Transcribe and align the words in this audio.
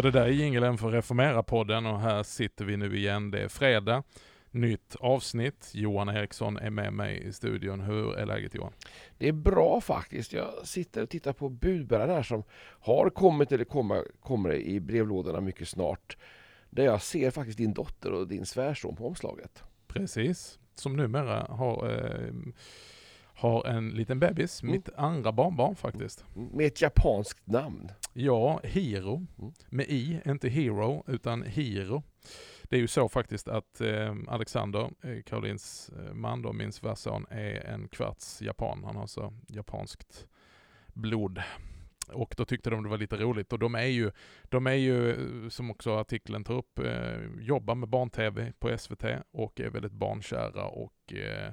Ja, 0.00 0.02
det 0.02 0.10
där 0.10 0.26
är 0.26 0.30
jingeln 0.30 0.78
för 0.78 0.90
Reformera-podden 0.90 1.92
och 1.92 2.00
här 2.00 2.22
sitter 2.22 2.64
vi 2.64 2.76
nu 2.76 2.96
igen. 2.96 3.30
Det 3.30 3.42
är 3.42 3.48
fredag, 3.48 4.02
nytt 4.50 4.96
avsnitt. 5.00 5.70
Johan 5.74 6.08
Eriksson 6.08 6.56
är 6.56 6.70
med 6.70 6.92
mig 6.92 7.22
i 7.26 7.32
studion. 7.32 7.80
Hur 7.80 8.16
är 8.16 8.26
läget 8.26 8.54
Johan? 8.54 8.72
Det 9.18 9.28
är 9.28 9.32
bra 9.32 9.80
faktiskt. 9.80 10.32
Jag 10.32 10.50
sitter 10.64 11.02
och 11.02 11.08
tittar 11.08 11.32
på 11.32 11.48
budbäraren 11.48 12.10
här 12.10 12.22
som 12.22 12.42
har 12.80 13.10
kommit 13.10 13.52
eller 13.52 13.64
kommer, 13.64 14.04
kommer 14.20 14.54
i 14.54 14.80
brevlådorna 14.80 15.40
mycket 15.40 15.68
snart. 15.68 16.16
Där 16.70 16.84
jag 16.84 17.02
ser 17.02 17.30
faktiskt 17.30 17.58
din 17.58 17.74
dotter 17.74 18.12
och 18.12 18.28
din 18.28 18.46
svärson 18.46 18.96
på 18.96 19.06
omslaget. 19.06 19.62
Precis, 19.86 20.58
som 20.74 20.96
numera 20.96 21.46
har 21.48 21.88
eh, 21.90 22.32
har 23.40 23.66
en 23.66 23.90
liten 23.90 24.20
bebis, 24.20 24.62
mm. 24.62 24.72
mitt 24.72 24.88
andra 24.96 25.32
barnbarn 25.32 25.76
faktiskt. 25.76 26.24
Med 26.34 26.66
ett 26.66 26.80
japanskt 26.80 27.46
namn. 27.46 27.90
Ja, 28.12 28.60
Hiro. 28.64 29.26
Mm. 29.38 29.52
Med 29.68 29.86
i, 29.88 30.20
inte 30.26 30.48
Hero, 30.48 31.04
utan 31.06 31.42
Hiro. 31.42 32.02
Det 32.62 32.76
är 32.76 32.80
ju 32.80 32.88
så 32.88 33.08
faktiskt 33.08 33.48
att 33.48 33.80
eh, 33.80 34.16
Alexander, 34.28 34.90
eh, 35.02 35.22
Karolins 35.26 35.90
eh, 35.98 36.14
man 36.14 36.42
då, 36.42 36.52
min 36.52 36.72
svärson, 36.72 37.26
är 37.30 37.66
en 37.66 37.88
kvarts 37.88 38.42
japan. 38.42 38.84
Han 38.84 38.96
har 38.96 39.06
så 39.06 39.32
japanskt 39.48 40.26
blod. 40.86 41.42
Och 42.12 42.34
då 42.36 42.44
tyckte 42.44 42.70
de 42.70 42.82
det 42.82 42.88
var 42.88 42.98
lite 42.98 43.16
roligt 43.16 43.52
och 43.52 43.58
de 43.58 43.74
är 43.74 43.84
ju, 43.86 44.10
de 44.48 44.66
är 44.66 44.74
ju 44.74 45.16
som 45.50 45.70
också 45.70 45.96
artikeln 45.96 46.44
tar 46.44 46.54
upp, 46.54 46.78
eh, 46.78 47.40
jobbar 47.40 47.74
med 47.74 47.88
barn-tv 47.88 48.52
på 48.58 48.78
SVT 48.78 49.04
och 49.30 49.60
är 49.60 49.70
väldigt 49.70 49.92
barnkära 49.92 50.64
och 50.64 51.12
eh, 51.12 51.52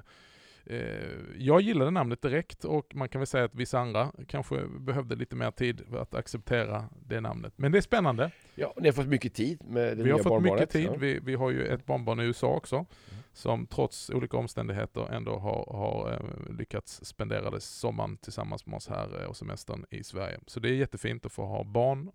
jag 1.36 1.60
gillade 1.60 1.90
namnet 1.90 2.22
direkt 2.22 2.64
och 2.64 2.94
man 2.94 3.08
kan 3.08 3.20
väl 3.20 3.26
säga 3.26 3.44
att 3.44 3.54
vissa 3.54 3.78
andra 3.78 4.12
kanske 4.26 4.66
behövde 4.66 5.16
lite 5.16 5.36
mer 5.36 5.50
tid 5.50 5.82
för 5.90 5.98
att 5.98 6.14
acceptera 6.14 6.88
det 7.06 7.20
namnet. 7.20 7.52
Men 7.56 7.72
det 7.72 7.78
är 7.78 7.82
spännande. 7.82 8.30
Ja, 8.54 8.74
ni 8.76 8.88
har 8.88 8.92
fått 8.92 9.06
mycket 9.06 9.34
tid 9.34 9.64
med 9.64 9.96
det 9.96 10.02
Vi 10.02 10.10
har 10.10 10.18
fått 10.18 10.42
mycket 10.42 10.70
tid. 10.70 10.90
Vi, 10.98 11.20
vi, 11.22 11.34
har 11.34 11.50
ju 11.50 11.66
ett 11.66 11.86
barnbarn 11.86 12.20
i 12.20 12.24
USA 12.24 12.46
också 12.46 12.76
mm. 12.76 13.22
som 13.32 13.66
trots 13.66 14.10
olika 14.10 14.36
omständigheter 14.36 15.12
ändå 15.12 15.38
har, 15.38 15.76
har 15.76 16.12
eh, 16.12 16.54
lyckats 16.58 17.04
spendera 17.04 17.50
det 17.50 17.60
sommaren 17.60 18.16
tillsammans 18.16 18.66
med 18.66 18.76
oss 18.76 18.88
här 18.88 19.22
eh, 19.22 19.28
och 19.28 19.36
semestern 19.36 19.84
i 19.90 20.04
Sverige. 20.04 20.38
Så 20.46 20.60
det 20.60 20.68
är 20.68 20.74
jättefint 20.74 21.26
att 21.26 21.32
få 21.32 21.44
ha 21.44 21.64
barn, 21.64 22.10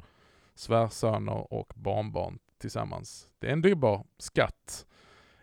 svärsöner 0.56 1.54
och 1.54 1.74
barnbarn 1.76 2.40
tillsammans. 2.58 3.30
Det 3.40 3.48
är 3.48 3.54
en 3.54 3.62
dyrbar 3.62 4.06
skatt 4.18 4.86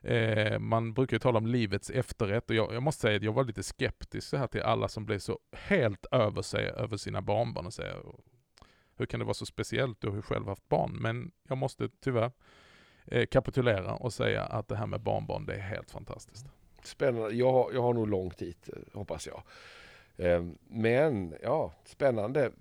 Eh, 0.03 0.59
man 0.59 0.93
brukar 0.93 1.15
ju 1.15 1.19
tala 1.19 1.39
om 1.39 1.47
livets 1.47 1.91
efterrätt 1.91 2.51
och 2.51 2.57
jag, 2.57 2.75
jag, 2.75 2.83
måste 2.83 3.01
säga 3.01 3.17
att 3.17 3.23
jag 3.23 3.33
var 3.33 3.45
lite 3.45 3.63
skeptisk 3.63 4.29
så 4.29 4.37
här 4.37 4.47
till 4.47 4.63
alla 4.63 4.89
som 4.89 5.07
blev 5.07 5.19
så 5.19 5.39
helt 5.53 6.07
över 6.11 6.43
sig 6.43 6.69
över 6.69 6.97
sina 6.97 7.23
barnbarn 7.23 7.67
och 7.67 7.73
säger 7.73 8.03
hur 9.01 9.07
kan 9.07 9.21
det 9.21 9.27
vara 9.27 9.35
så 9.35 9.47
speciellt? 9.47 10.01
Du 10.01 10.09
har 10.09 10.17
ju 10.17 10.23
själv 10.23 10.47
haft 10.47 10.69
barn. 10.69 10.97
Men 11.01 11.31
jag 11.49 11.59
måste 11.59 11.89
tyvärr 12.01 12.33
eh, 13.07 13.27
kapitulera 13.27 13.95
och 13.95 14.13
säga 14.13 14.43
att 14.43 14.69
det 14.69 14.77
här 14.77 14.87
med 14.87 15.01
barnbarn, 15.01 15.47
det 15.47 15.55
är 15.55 15.61
helt 15.61 15.91
fantastiskt. 15.91 16.47
Spännande. 16.83 17.35
Jag, 17.35 17.71
jag 17.75 17.83
har 17.83 17.95
nog 17.95 18.09
långt 18.09 18.39
dit, 18.39 18.69
eh, 18.69 18.99
hoppas 18.99 19.27
jag. 19.27 19.43
Eh, 20.17 20.45
men 20.69 21.35
ja, 21.43 21.73
spännande. 21.85 22.53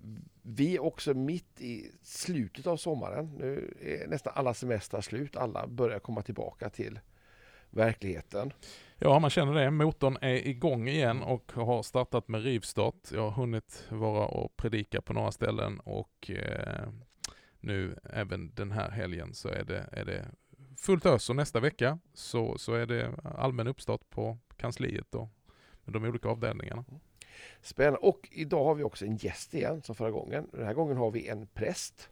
Vi 0.42 0.76
är 0.76 0.82
också 0.82 1.14
mitt 1.14 1.60
i 1.60 1.90
slutet 2.02 2.66
av 2.66 2.76
sommaren. 2.76 3.36
Nu 3.38 3.74
är 3.80 4.08
nästan 4.08 4.32
alla 4.36 4.54
semestrar 4.54 5.00
slut. 5.00 5.36
Alla 5.36 5.66
börjar 5.66 5.98
komma 5.98 6.22
tillbaka 6.22 6.70
till 6.70 7.00
verkligheten. 7.70 8.52
Ja, 8.98 9.18
man 9.18 9.30
känner 9.30 9.54
det. 9.54 9.70
Motorn 9.70 10.18
är 10.20 10.46
igång 10.48 10.88
igen 10.88 11.22
och 11.22 11.52
har 11.52 11.82
startat 11.82 12.28
med 12.28 12.42
rivstart. 12.42 13.12
Jag 13.12 13.22
har 13.22 13.30
hunnit 13.30 13.86
vara 13.88 14.26
och 14.26 14.56
predika 14.56 15.00
på 15.00 15.12
några 15.12 15.32
ställen 15.32 15.80
och 15.80 16.30
eh, 16.30 16.88
nu 17.60 17.98
även 18.12 18.54
den 18.54 18.72
här 18.72 18.90
helgen 18.90 19.34
så 19.34 19.48
är 19.48 19.64
det, 19.64 19.88
är 19.92 20.04
det 20.04 20.26
fullt 20.76 21.06
ös 21.06 21.30
och 21.30 21.36
nästa 21.36 21.60
vecka 21.60 21.98
så, 22.14 22.58
så 22.58 22.74
är 22.74 22.86
det 22.86 23.10
allmän 23.24 23.66
uppstart 23.66 24.10
på 24.10 24.38
kansliet 24.56 25.14
och 25.14 25.28
med 25.84 25.92
de 25.92 26.04
olika 26.04 26.28
avdelningarna. 26.28 26.84
Spännande. 27.62 27.98
Och 27.98 28.28
idag 28.30 28.64
har 28.64 28.74
vi 28.74 28.82
också 28.82 29.04
en 29.04 29.16
gäst 29.16 29.54
igen 29.54 29.82
som 29.82 29.94
förra 29.94 30.10
gången. 30.10 30.48
Den 30.52 30.66
här 30.66 30.74
gången 30.74 30.96
har 30.96 31.10
vi 31.10 31.28
en 31.28 31.46
präst. 31.46 32.10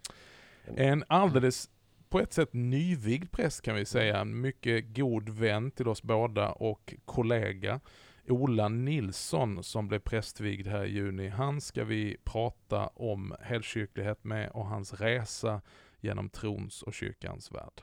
En 0.77 1.05
alldeles 1.09 1.71
på 2.09 2.21
ett 2.21 2.33
sätt 2.33 2.53
nyvigd 2.53 3.33
präst 3.33 3.63
kan 3.63 3.75
vi 3.75 3.85
säga. 3.85 4.21
En 4.21 4.41
mycket 4.41 4.97
god 4.97 5.29
vän 5.29 5.71
till 5.71 5.89
oss 5.89 6.03
båda 6.03 6.53
och 6.53 6.95
kollega. 7.05 7.81
Ola 8.29 8.69
Nilsson 8.69 9.65
som 9.65 9.89
blev 9.89 9.99
prästvigd 9.99 10.67
här 10.67 10.85
i 10.85 10.91
juni. 10.93 11.29
Han 11.29 11.61
ska 11.61 11.85
vi 11.85 12.17
prata 12.25 12.87
om 12.87 13.35
helkyrklighet 13.41 14.25
med 14.25 14.51
och 14.51 14.67
hans 14.67 15.01
resa 15.01 15.61
genom 16.01 16.29
trons 16.29 16.83
och 16.83 16.95
kyrkans 16.95 17.53
värld. 17.53 17.83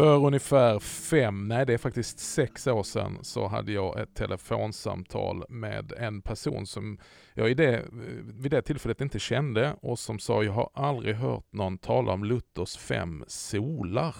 För 0.00 0.26
ungefär 0.26 0.78
fem, 0.78 1.48
nej 1.48 1.66
det 1.66 1.74
är 1.74 1.78
faktiskt 1.78 2.18
sex 2.18 2.66
år 2.66 2.82
sedan, 2.82 3.18
så 3.22 3.46
hade 3.46 3.72
jag 3.72 4.00
ett 4.00 4.14
telefonsamtal 4.14 5.44
med 5.48 5.92
en 5.92 6.22
person 6.22 6.66
som 6.66 6.98
jag 7.34 7.50
i 7.50 7.54
det, 7.54 7.84
vid 8.22 8.50
det 8.50 8.62
tillfället 8.62 9.00
inte 9.00 9.18
kände 9.18 9.76
och 9.82 9.98
som 9.98 10.18
sa 10.18 10.44
jag 10.44 10.52
har 10.52 10.70
aldrig 10.74 11.14
hört 11.14 11.52
någon 11.52 11.78
tala 11.78 12.12
om 12.12 12.24
Luthers 12.24 12.76
fem 12.76 13.24
solar. 13.26 14.14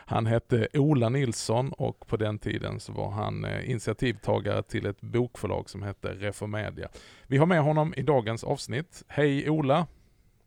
Han 0.05 0.25
hette 0.25 0.67
Ola 0.73 1.09
Nilsson 1.09 1.73
och 1.73 2.07
på 2.07 2.17
den 2.17 2.39
tiden 2.39 2.79
så 2.79 2.91
var 2.91 3.11
han 3.11 3.45
eh, 3.45 3.69
initiativtagare 3.71 4.63
till 4.63 4.85
ett 4.85 5.01
bokförlag 5.01 5.69
som 5.69 5.83
hette 5.83 6.07
Reformedia. 6.07 6.89
Vi 7.27 7.37
har 7.37 7.45
med 7.45 7.61
honom 7.61 7.93
i 7.97 8.01
dagens 8.01 8.43
avsnitt. 8.43 9.03
Hej 9.07 9.49
Ola! 9.49 9.87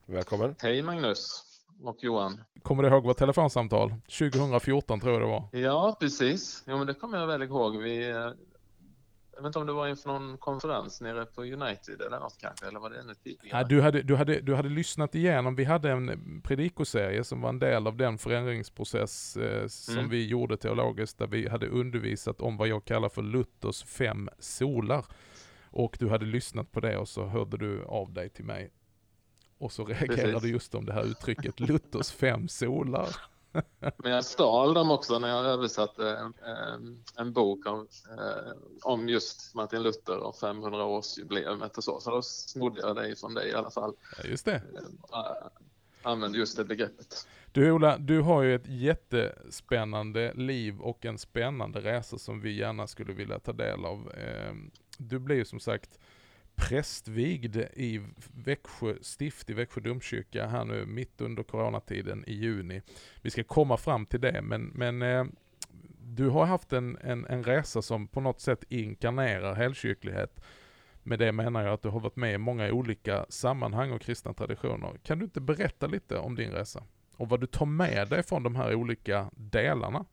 Välkommen! 0.06 0.55
Hej 0.59 0.83
Magnus! 0.83 1.53
Och 1.89 1.97
Johan. 2.05 2.41
Kommer 2.62 2.83
du 2.83 2.89
ihåg 2.89 3.05
vårt 3.05 3.17
telefonsamtal? 3.17 3.95
2014 4.19 5.00
tror 5.00 5.12
jag 5.12 5.22
det 5.22 5.27
var. 5.27 5.49
Ja, 5.53 5.97
precis. 6.00 6.65
Jo, 6.67 6.78
men 6.78 6.87
det 6.87 6.95
kommer 6.95 7.19
jag 7.19 7.27
väl 7.27 7.43
ihåg. 7.43 7.77
Vi, 7.77 8.11
eh, 8.11 8.17
jag 9.37 9.43
vet 9.43 9.47
inte 9.47 9.59
om 9.59 9.67
det 9.67 9.72
var 9.72 9.89
inför 9.89 10.09
någon 10.09 10.39
konferens 10.39 11.00
nere 11.00 11.27
på 11.27 11.43
United 11.43 12.00
eller 12.00 12.21
något 12.21 12.39
kanske, 12.41 12.67
eller 12.67 12.81
var 12.81 12.91
det 12.91 13.00
ännu 13.00 13.15
tidigare? 13.15 13.59
Ja, 13.59 13.65
du, 13.65 13.81
hade, 13.81 14.03
du, 14.03 14.17
hade, 14.17 14.41
du 14.41 14.55
hade 14.55 14.69
lyssnat 14.69 15.15
igenom, 15.15 15.56
vi 15.56 15.65
hade 15.65 15.91
en 15.91 16.41
predikoserie 16.44 17.25
som 17.25 17.41
var 17.41 17.49
en 17.49 17.59
del 17.59 17.87
av 17.87 17.97
den 17.97 18.19
förändringsprocess 18.19 19.37
eh, 19.37 19.67
som 19.67 19.94
mm. 19.94 20.11
vi 20.11 20.27
gjorde 20.27 20.56
teologiskt, 20.56 21.19
där 21.19 21.27
vi 21.27 21.49
hade 21.49 21.69
undervisat 21.69 22.41
om 22.41 22.56
vad 22.56 22.69
jag 22.69 22.84
kallar 22.84 23.09
för 23.09 23.23
Luthers 23.23 23.84
fem 23.84 24.29
solar. 24.38 25.05
Och 25.70 25.97
du 26.00 26.08
hade 26.08 26.26
lyssnat 26.26 26.73
på 26.73 26.81
det 26.81 26.99
och 26.99 27.08
så 27.08 27.26
hörde 27.26 27.56
du 27.56 27.85
av 27.85 28.12
dig 28.12 28.29
till 28.29 28.44
mig 28.44 28.70
och 29.64 29.72
så 29.72 29.84
reagerade 29.84 30.32
Precis. 30.32 30.50
just 30.50 30.75
om 30.75 30.84
det 30.84 30.93
här 30.93 31.05
uttrycket 31.05 31.61
Luthers 31.61 32.11
fem 32.11 32.49
solar. 32.49 33.08
Men 33.96 34.12
jag 34.12 34.25
stal 34.25 34.75
dem 34.75 34.90
också 34.90 35.19
när 35.19 35.28
jag 35.28 35.44
översatte 35.44 36.11
en, 36.11 36.34
en, 37.16 37.32
bok 37.32 37.66
om, 37.66 37.88
eh, 38.11 38.52
om 38.82 39.08
just 39.08 39.55
Martin 39.55 39.82
Luther 39.82 40.19
och 40.19 40.34
500-årsjubileumet 40.34 41.76
och 41.76 41.84
så. 41.84 42.00
Så 42.00 42.11
då 42.11 42.22
snodde 42.22 42.81
jag 42.81 42.96
det 42.96 43.20
från 43.20 43.34
dig 43.34 43.49
i 43.49 43.55
alla 43.55 43.70
fall. 43.70 43.94
Ja, 44.19 44.28
just 44.28 44.44
det. 44.44 44.62
Äh, 45.12 45.46
använde 46.02 46.38
just 46.38 46.56
det 46.56 46.64
begreppet. 46.64 47.28
Du 47.52 47.70
Ola, 47.70 47.99
du 47.99 48.20
har 48.20 48.43
ju 48.43 48.55
ett 48.55 48.69
jättespännande 48.69 50.32
liv 50.34 50.81
och 50.81 51.05
en 51.05 51.19
spännande 51.19 51.81
resa 51.81 52.19
som 52.19 52.40
vi 52.40 52.58
gärna 52.58 52.87
skulle 52.87 53.12
vilja 53.12 53.38
ta 53.38 53.52
del 53.52 53.84
av. 53.84 54.12
Ehm, 54.17 54.70
du 54.99 55.19
blir 55.19 55.37
ju 55.37 55.44
som 55.44 55.60
sagt 55.60 55.99
prästvigd 56.56 57.56
i 57.56 58.03
Växjö 58.45 58.95
stift, 59.01 59.51
i 59.51 59.53
Växjö 59.53 59.81
domkyrka 59.81 60.47
här 60.47 60.65
nu 60.65 60.87
mitt 60.87 61.21
under 61.21 61.43
coronatiden 61.43 62.25
i 62.27 62.35
juni. 62.35 62.83
Vi 63.23 63.31
ska 63.31 63.45
komma 63.45 63.77
fram 63.77 64.06
till 64.06 64.21
det, 64.21 64.43
men, 64.43 64.65
men 64.65 65.03
eh, 65.03 65.25
du 66.01 66.29
har 66.29 66.47
haft 66.47 66.73
en, 66.73 66.99
en, 67.01 67.27
en 67.27 67.45
resa 67.45 67.83
som 67.83 68.09
på 68.09 68.21
något 68.21 68.41
sätt 68.41 68.65
inkarnerar 68.69 69.55
helkyrklighet. 69.55 70.41
Med 71.03 71.19
det 71.19 71.33
menar 71.33 71.65
jag 71.65 71.75
att 71.75 71.83
du 71.83 71.89
har 71.89 72.01
varit 72.01 72.17
med 72.17 72.35
i 72.35 72.39
många 72.39 72.73
olika 72.73 73.27
sammanhang 73.29 73.93
och 73.93 74.01
kristna 74.01 74.35
traditioner. 74.35 74.99
Kan 75.03 75.19
du 75.19 75.25
inte 75.25 75.41
berätta 75.41 75.87
lite 75.87 76.19
om 76.19 76.35
din 76.35 76.51
resa? 76.51 76.85
Och 77.17 77.29
vad 77.29 77.41
du 77.41 77.47
tar 77.47 77.67
med 77.67 78.09
dig 78.09 78.23
från 78.23 78.43
de 78.43 78.56
här 78.56 78.75
olika 78.75 79.31
delarna? 79.33 80.05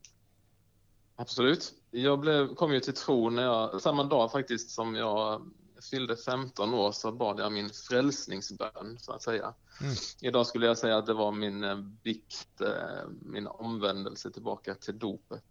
Absolut. 1.15 1.73
Jag 1.91 2.19
blev, 2.19 2.55
kom 2.55 2.73
ju 2.73 2.79
till 2.79 2.93
tro 2.93 3.29
när 3.29 3.43
jag, 3.43 3.81
samma 3.81 4.03
dag 4.03 4.31
faktiskt 4.31 4.69
som 4.69 4.95
jag 4.95 5.41
fyllde 5.81 6.17
15 6.17 6.73
år 6.73 6.91
så 6.91 7.11
bad 7.11 7.39
jag 7.39 7.51
min 7.51 7.69
frälsningsbön 7.69 8.97
så 8.99 9.11
att 9.11 9.21
säga. 9.21 9.53
Mm. 9.81 9.93
Idag 10.21 10.47
skulle 10.47 10.65
jag 10.65 10.77
säga 10.77 10.97
att 10.97 11.05
det 11.05 11.13
var 11.13 11.31
min 11.31 11.63
eh, 11.63 11.77
vikt, 12.03 12.61
eh, 12.61 13.09
min 13.21 13.47
omvändelse 13.47 14.31
tillbaka 14.31 14.75
till 14.75 14.99
dopet. 14.99 15.43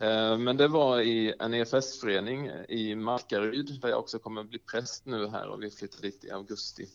Eh, 0.00 0.38
Men 0.38 0.56
det 0.56 0.68
var 0.68 1.00
i 1.00 1.34
en 1.40 1.54
EFS-förening 1.54 2.50
i 2.68 2.94
Markaryd 2.94 3.80
där 3.80 3.88
jag 3.88 3.98
också 3.98 4.18
kommer 4.18 4.44
bli 4.44 4.58
präst 4.58 5.06
nu 5.06 5.28
här 5.28 5.48
och 5.48 5.62
vi 5.62 5.70
flyttar 5.70 6.02
dit 6.02 6.24
i 6.24 6.30
augusti. 6.30 6.88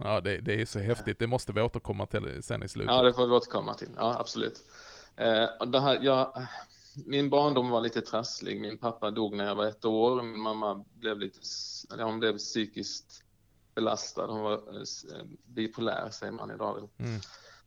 Ja, 0.00 0.20
det, 0.20 0.38
det 0.38 0.60
är 0.60 0.66
så 0.66 0.78
häftigt. 0.78 1.18
Det 1.18 1.26
måste 1.26 1.52
vi 1.52 1.60
återkomma 1.60 2.06
till 2.06 2.42
sen 2.42 2.62
i 2.62 2.68
slutet. 2.68 2.94
Ja, 2.94 3.02
det 3.02 3.12
får 3.12 3.26
vi 3.26 3.32
återkomma 3.32 3.74
till. 3.74 3.88
Ja, 3.96 4.16
absolut. 4.20 4.64
Eh, 5.16 5.66
det 5.66 5.80
här, 5.80 5.98
jag, 6.02 6.46
min 7.06 7.30
barndom 7.30 7.70
var 7.70 7.80
lite 7.80 8.00
trasslig. 8.00 8.60
Min 8.60 8.78
pappa 8.78 9.10
dog 9.10 9.36
när 9.36 9.44
jag 9.44 9.54
var 9.54 9.66
ett 9.66 9.84
år. 9.84 10.22
Min 10.22 10.40
mamma 10.40 10.84
blev 10.94 11.18
lite, 11.18 11.40
hon 11.98 12.18
blev 12.18 12.38
psykiskt 12.38 13.22
belastad. 13.74 14.26
Hon 14.26 14.40
var 14.40 14.52
eh, 14.52 15.24
bipolär, 15.46 16.10
säger 16.10 16.32
man 16.32 16.50
idag. 16.50 16.88
Mm. 16.98 17.20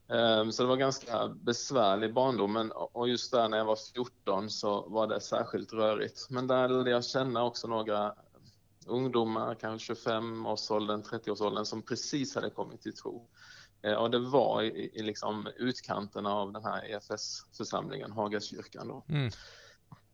Eh, 0.07 0.49
Så 0.51 0.63
det 0.63 0.69
var 0.69 0.77
ganska 0.77 1.27
besvärlig 1.27 2.13
barndom. 2.13 2.53
Men, 2.53 2.71
och 2.71 3.09
just 3.09 3.31
där 3.31 3.49
när 3.49 3.57
jag 3.57 3.65
var 3.65 3.77
14 3.93 4.49
så 4.49 4.89
var 4.89 5.07
det 5.07 5.21
särskilt 5.21 5.73
rörigt. 5.73 6.27
Men 6.29 6.47
där 6.47 6.69
lärde 6.69 6.91
jag 6.91 7.05
känna 7.05 7.43
också 7.43 7.67
några 7.67 8.15
ungdomar, 8.87 9.55
kanske 9.55 9.93
25-årsåldern, 9.93 11.01
30-årsåldern, 11.03 11.65
som 11.65 11.81
precis 11.81 12.35
hade 12.35 12.49
kommit 12.49 12.81
till 12.81 12.95
tro. 12.95 13.27
Eh, 13.85 13.93
Och 13.93 14.11
det 14.11 14.19
var 14.19 14.61
i, 14.63 14.91
i 14.93 15.03
liksom 15.03 15.47
utkanterna 15.57 16.33
av 16.33 16.53
den 16.53 16.63
här 16.63 16.85
EFS-församlingen, 16.85 18.11
Hagakyrkan. 18.11 18.87
Då. 18.87 19.05
Mm. 19.09 19.31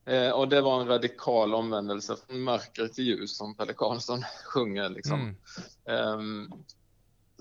Eh, 0.06 0.32
Och 0.32 0.48
det 0.50 0.62
var 0.62 0.82
en 0.82 0.88
radikal 0.88 1.54
omvändelse 1.56 2.16
från 2.28 2.44
mörker 2.44 2.88
till 2.88 3.04
ljus 3.04 3.38
som 3.38 3.56
Pelle 3.56 3.74
Karlsson 3.74 4.24
sjunger. 4.54 4.90
Liksom. 4.90 5.36
Mm. 5.86 6.52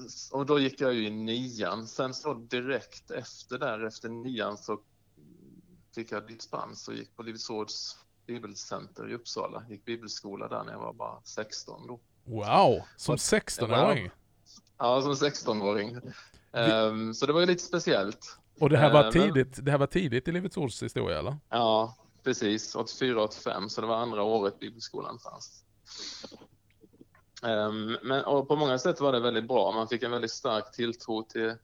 S- 0.06 0.30
och 0.32 0.46
då 0.46 0.58
gick 0.58 0.80
jag 0.80 0.94
ju 0.94 1.06
i 1.06 1.10
nian. 1.10 1.86
Sen 1.86 2.14
så 2.14 2.34
direkt 2.34 3.10
efter 3.10 3.58
där, 3.58 3.84
efter 3.86 4.08
nian 4.08 4.58
så 4.58 4.80
fick 5.94 6.12
jag 6.12 6.26
dispens 6.26 6.88
och 6.88 6.94
gick 6.94 7.16
på 7.16 7.22
Livets 7.22 7.50
Ords 7.50 7.96
bibelcenter 8.26 9.10
i 9.10 9.14
Uppsala. 9.14 9.64
Gick 9.68 9.84
bibelskola 9.84 10.48
där 10.48 10.64
när 10.64 10.72
jag 10.72 10.78
var 10.80 10.92
bara 10.92 11.22
16 11.24 11.86
då. 11.86 12.00
Wow, 12.24 12.82
som 12.96 13.16
16-åring. 13.16 14.10
Ja, 14.80 15.02
som 15.02 15.12
16-åring. 15.14 15.96
Ehm, 16.52 17.14
så 17.14 17.26
det 17.26 17.32
var 17.32 17.40
ju 17.40 17.46
lite 17.46 17.62
speciellt. 17.62 18.36
Och 18.60 18.70
det 18.70 18.76
här 18.76 18.92
var 18.92 19.00
Eh, 19.00 19.04
men- 19.04 19.12
tidigt, 19.12 19.64
det 19.64 19.70
här 19.70 19.78
var 19.78 19.86
tidigt 19.86 20.28
i 20.28 20.32
Livets 20.32 20.56
Ords 20.56 20.82
historia 20.82 21.18
eller? 21.18 21.36
Ja, 21.48 21.96
precis. 22.24 22.74
84-85, 22.76 23.68
så 23.68 23.80
det 23.80 23.86
var 23.86 23.96
andra 23.96 24.22
året 24.22 24.58
bibelskolan 24.60 25.18
fanns. 25.18 25.64
Ehm, 27.42 27.96
men 28.02 28.24
och 28.24 28.48
på 28.48 28.56
många 28.56 28.78
sätt 28.78 29.00
var 29.00 29.12
det 29.12 29.20
väldigt 29.20 29.48
bra. 29.48 29.72
Man 29.72 29.88
fick 29.88 30.02
en 30.02 30.10
väldigt 30.10 30.30
stark 30.30 30.72
tilltro 30.72 31.22
till 31.22 31.54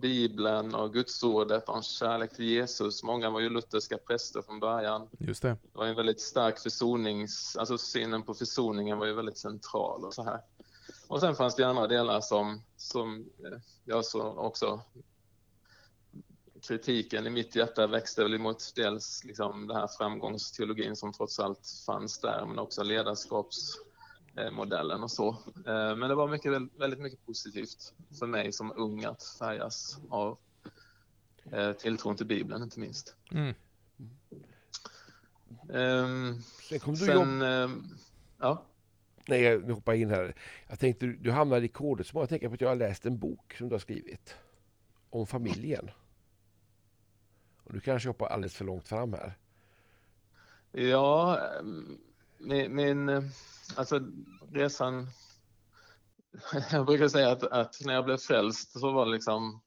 Bibeln 0.00 0.74
och 0.74 0.92
Gudsordet 0.92 1.68
och 1.68 1.76
en 1.76 1.82
kärlek 1.82 2.36
till 2.36 2.44
Jesus. 2.44 3.02
Många 3.02 3.30
var 3.30 3.40
ju 3.40 3.50
lutherska 3.50 3.98
präster 3.98 4.42
från 4.42 4.60
början. 4.60 5.08
Just 5.18 5.42
det. 5.42 5.48
Det 5.48 5.78
var 5.78 5.86
en 5.86 5.96
väldigt 5.96 6.20
stark 6.20 6.58
försonings... 6.58 7.56
Alltså 7.56 7.78
synen 7.78 8.22
på 8.22 8.34
försoningen 8.34 8.98
var 8.98 9.06
ju 9.06 9.12
väldigt 9.14 9.38
central 9.38 10.04
och 10.04 10.14
så 10.14 10.22
här. 10.24 10.40
Och 11.08 11.20
sen 11.20 11.34
fanns 11.34 11.56
det 11.56 11.64
andra 11.64 11.86
delar 11.86 12.20
som, 12.20 12.62
som 12.76 13.16
eh, 13.44 13.58
jag 13.84 14.04
så 14.04 14.22
också 14.22 14.82
kritiken 16.62 17.26
i 17.26 17.30
mitt 17.30 17.56
hjärta 17.56 17.86
växte 17.86 18.22
väl 18.22 18.34
emot 18.34 18.72
dels 18.74 19.24
liksom 19.24 19.66
den 19.66 19.76
här 19.76 19.88
framgångsteologin 19.98 20.96
som 20.96 21.12
trots 21.12 21.38
allt 21.38 21.82
fanns 21.86 22.20
där, 22.20 22.46
men 22.46 22.58
också 22.58 22.82
ledarskapsmodellen 22.82 25.02
och 25.02 25.10
så. 25.10 25.28
Eh, 25.66 25.96
Men 25.96 26.08
det 26.08 26.14
var 26.14 26.28
mycket, 26.28 26.52
väldigt 26.78 27.00
mycket 27.00 27.26
positivt 27.26 27.92
för 28.18 28.26
mig 28.26 28.52
som 28.52 28.72
ung 28.76 29.04
att 29.04 29.22
färgas 29.38 29.98
av 30.10 30.38
eh, 31.52 31.72
tilltron 31.72 32.16
till 32.16 32.26
Bibeln, 32.26 32.62
inte 32.62 32.80
minst. 32.80 33.14
Mm. 33.30 33.54
Ehm, 35.72 36.42
Sen 36.68 36.80
kom 36.80 36.94
du. 36.94 37.06
Sen, 37.06 37.42
ehm, 37.42 37.84
ja. 38.38 38.62
Nej, 39.28 39.42
jag 39.42 39.64
nu 39.64 39.72
hoppar 39.72 39.92
jag 39.92 40.00
in 40.00 40.10
här. 40.10 40.34
Jag 40.68 40.78
tänkte, 40.78 41.06
du, 41.06 41.16
du 41.16 41.64
i 41.64 41.68
kodet 41.68 42.06
så 42.06 42.18
jag 42.18 42.28
tänker 42.28 42.48
på 42.48 42.54
att 42.54 42.60
jag 42.60 42.68
har 42.68 42.76
läst 42.76 43.06
en 43.06 43.18
bok 43.18 43.54
som 43.54 43.68
du 43.68 43.74
har 43.74 43.80
skrivit. 43.80 44.36
Om 45.10 45.26
familjen. 45.26 45.90
Och 47.64 47.72
du 47.72 47.80
kanske 47.80 48.08
hoppar 48.08 48.26
alldeles 48.26 48.54
för 48.54 48.64
långt 48.64 48.88
fram 48.88 49.12
här. 49.12 49.38
Ja, 50.72 51.40
mm, 51.60 51.98
min, 52.38 52.74
min 52.74 53.30
alltså 53.76 54.00
resan. 54.52 55.06
Jag 56.72 56.86
brukar 56.86 57.08
säga 57.08 57.30
att, 57.30 57.42
att 57.42 57.76
när 57.84 57.94
jag 57.94 58.04
blev 58.04 58.16
frälst 58.16 58.80
så 58.80 58.92
var 58.92 59.06
det 59.06 59.12
liksom 59.12 59.60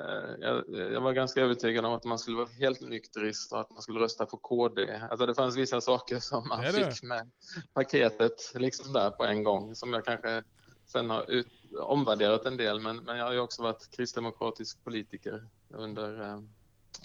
eh, 0.00 0.34
Jag, 0.40 0.64
jag 0.92 1.00
var 1.00 1.12
ganska 1.12 1.40
övertygad 1.40 1.84
om 1.84 1.92
att 1.92 2.04
man 2.04 2.18
skulle 2.18 2.36
vara 2.36 2.48
helt 2.48 2.80
nykterist 2.80 3.52
och 3.52 3.60
att 3.60 3.70
man 3.70 3.82
skulle 3.82 4.00
rösta 4.00 4.26
på 4.26 4.36
KD. 4.36 5.00
Alltså 5.10 5.26
det 5.26 5.34
fanns 5.34 5.56
vissa 5.56 5.80
saker 5.80 6.18
som 6.18 6.48
man 6.48 6.62
fick 6.64 7.02
med 7.02 7.30
paketet 7.74 8.52
liksom 8.54 8.92
där 8.92 9.10
på 9.10 9.24
en 9.24 9.44
gång 9.44 9.74
som 9.74 9.92
jag 9.92 10.04
kanske 10.04 10.42
sen 10.86 11.10
har 11.10 11.30
ut, 11.30 11.46
omvärderat 11.80 12.46
en 12.46 12.56
del. 12.56 12.80
Men, 12.80 12.96
men 12.96 13.16
jag 13.18 13.24
har 13.24 13.32
ju 13.32 13.40
också 13.40 13.62
varit 13.62 13.90
kristdemokratisk 13.96 14.84
politiker 14.84 15.44
under 15.70 16.20
eh, 16.22 16.40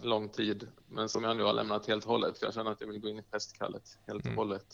lång 0.03 0.29
tid, 0.29 0.67
men 0.87 1.09
som 1.09 1.23
jag 1.23 1.37
nu 1.37 1.43
har 1.43 1.53
lämnat 1.53 1.87
helt 1.87 2.05
och 2.05 2.11
hållet, 2.11 2.37
för 2.39 2.45
jag 2.45 2.53
känner 2.53 2.71
att 2.71 2.81
jag 2.81 2.87
vill 2.87 2.99
gå 2.99 3.09
in 3.09 3.19
i 3.19 3.23
prästkallet 3.23 3.83
helt 4.07 4.19
och 4.19 4.25
Mm. 4.25 4.37
hållet. 4.37 4.65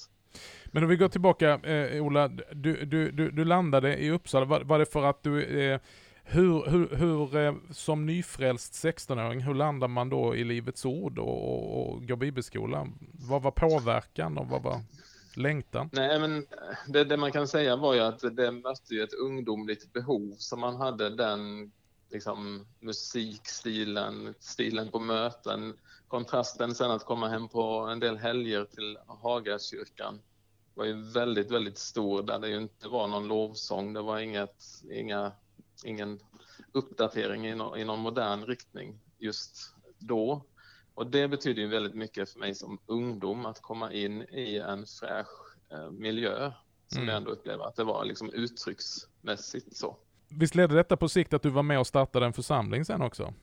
Men 0.65 0.83
om 0.83 0.89
vi 0.89 0.95
går 0.95 1.07
tillbaka, 1.07 1.53
eh, 1.53 2.03
Ola, 2.05 2.27
du, 2.27 2.85
du, 2.85 3.11
du, 3.11 3.31
du 3.31 3.45
landade 3.45 3.97
i 3.97 4.11
Uppsala, 4.11 4.45
var, 4.45 4.61
var 4.61 4.79
det 4.79 4.85
för 4.85 5.03
att 5.03 5.23
du, 5.23 5.43
eh, 5.43 5.79
hur, 6.29 6.65
hur, 6.69 6.95
hur 6.95 7.35
eh, 7.35 7.56
som 7.71 8.06
nyfrälst 8.06 8.74
16-åring, 8.74 9.41
hur 9.41 9.53
landar 9.53 9.88
man 9.88 10.09
då 10.09 10.35
i 10.35 10.44
Livets 10.44 10.85
Ord 10.85 11.19
och, 11.19 11.53
och, 11.53 11.94
och 11.94 12.07
går 12.07 12.15
bibelskola? 12.15 12.88
Vad 13.29 13.41
var 13.41 13.51
påverkan 13.51 14.38
och 14.38 14.47
vad 14.47 14.63
var 14.63 14.81
längtan? 15.35 15.89
Nej, 15.94 16.19
men 16.19 16.46
det, 16.88 17.03
det 17.03 17.17
man 17.17 17.31
kan 17.31 17.48
säga 17.48 17.75
var 17.75 17.93
ju 17.93 18.00
att 18.00 18.36
det 18.36 18.51
mötte 18.51 18.93
ju 18.93 19.03
ett 19.03 19.13
ungdomligt 19.13 19.93
behov, 19.93 20.36
som 20.38 20.60
man 20.60 20.75
hade 20.75 21.10
den 21.15 21.72
liksom, 22.12 22.65
musikstilen, 22.79 24.34
stilen 24.39 24.91
på 24.91 25.00
möten, 25.00 25.74
kontrasten 26.07 26.75
sen 26.75 26.91
att 26.91 27.05
komma 27.05 27.29
hem 27.29 27.48
på 27.48 27.62
en 27.91 28.00
del 28.00 28.17
helger 28.17 28.65
till 28.65 28.98
Hagakyrkan 29.07 30.19
var 30.77 30.86
ju 30.86 31.12
väldigt, 31.12 31.51
väldigt 31.51 31.77
stor 31.77 32.24
där 32.24 32.39
det 32.39 32.50
ju 32.50 32.57
inte 32.57 32.88
var 32.88 33.07
någon 33.07 33.27
lovsång. 33.27 33.93
Det 33.93 34.01
var 34.01 34.19
inget, 34.19 34.63
inga, 34.91 35.31
ingen 35.84 36.19
uppdatering 36.72 37.48
i, 37.48 37.55
no, 37.55 37.77
i 37.77 37.84
någon 37.86 38.00
modern 38.00 38.46
riktning 38.46 39.00
just 39.17 39.74
då. 40.00 40.41
Och 40.93 41.07
det 41.07 41.27
betyder 41.27 41.62
ju 41.62 41.67
väldigt 41.67 41.93
mycket 41.96 42.29
för 42.29 42.39
mig 42.39 42.55
som 42.55 42.79
ungdom 42.86 43.46
att 43.46 43.62
komma 43.62 43.93
in 43.93 44.22
i 44.22 44.57
en 44.57 44.86
fräsch 44.86 45.55
eh, 45.72 45.91
miljö 45.91 46.51
som 46.88 46.98
Mm. 46.98 47.07
jag 47.10 47.17
ändå 47.17 47.31
upplever 47.31 47.65
att 47.65 47.75
det 47.75 47.84
var 47.84 48.05
liksom 48.05 48.29
uttrycksmässigt 48.34 49.77
så. 49.77 49.98
Visst 50.29 50.55
ledde 50.55 50.75
detta 50.75 50.98
på 50.98 51.10
sikt 51.10 51.34
att 51.34 51.41
du 51.41 51.50
var 51.50 51.63
med 51.63 51.79
och 51.79 51.88
startade 51.88 52.25
en 52.25 52.34
församling 52.34 52.86
sen 52.86 53.01
också? 53.01 53.34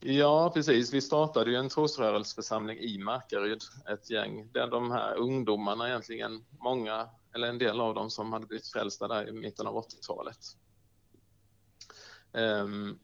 Ja, 0.00 0.50
precis. 0.54 0.94
Vi 0.94 1.00
startade 1.00 1.50
ju 1.50 1.56
en 1.56 1.68
trosrörelseförsamling 1.68 2.78
i 2.78 2.98
Markaryd, 2.98 3.60
ett 3.92 4.10
gäng, 4.10 4.48
där 4.52 4.66
de 4.66 4.90
här 4.90 5.14
ungdomarna 5.16 5.88
egentligen, 5.88 6.44
många, 6.60 7.08
eller 7.34 7.48
en 7.48 7.58
del 7.58 7.80
av 7.80 7.94
dem 7.94 8.10
som 8.10 8.32
hade 8.32 8.46
blivit 8.46 8.66
frälsta 8.66 9.08
där 9.08 9.28
i 9.28 9.32
mitten 9.32 9.66
av 9.66 9.74
80-talet. 9.74 10.38
Ehm, 12.36 12.98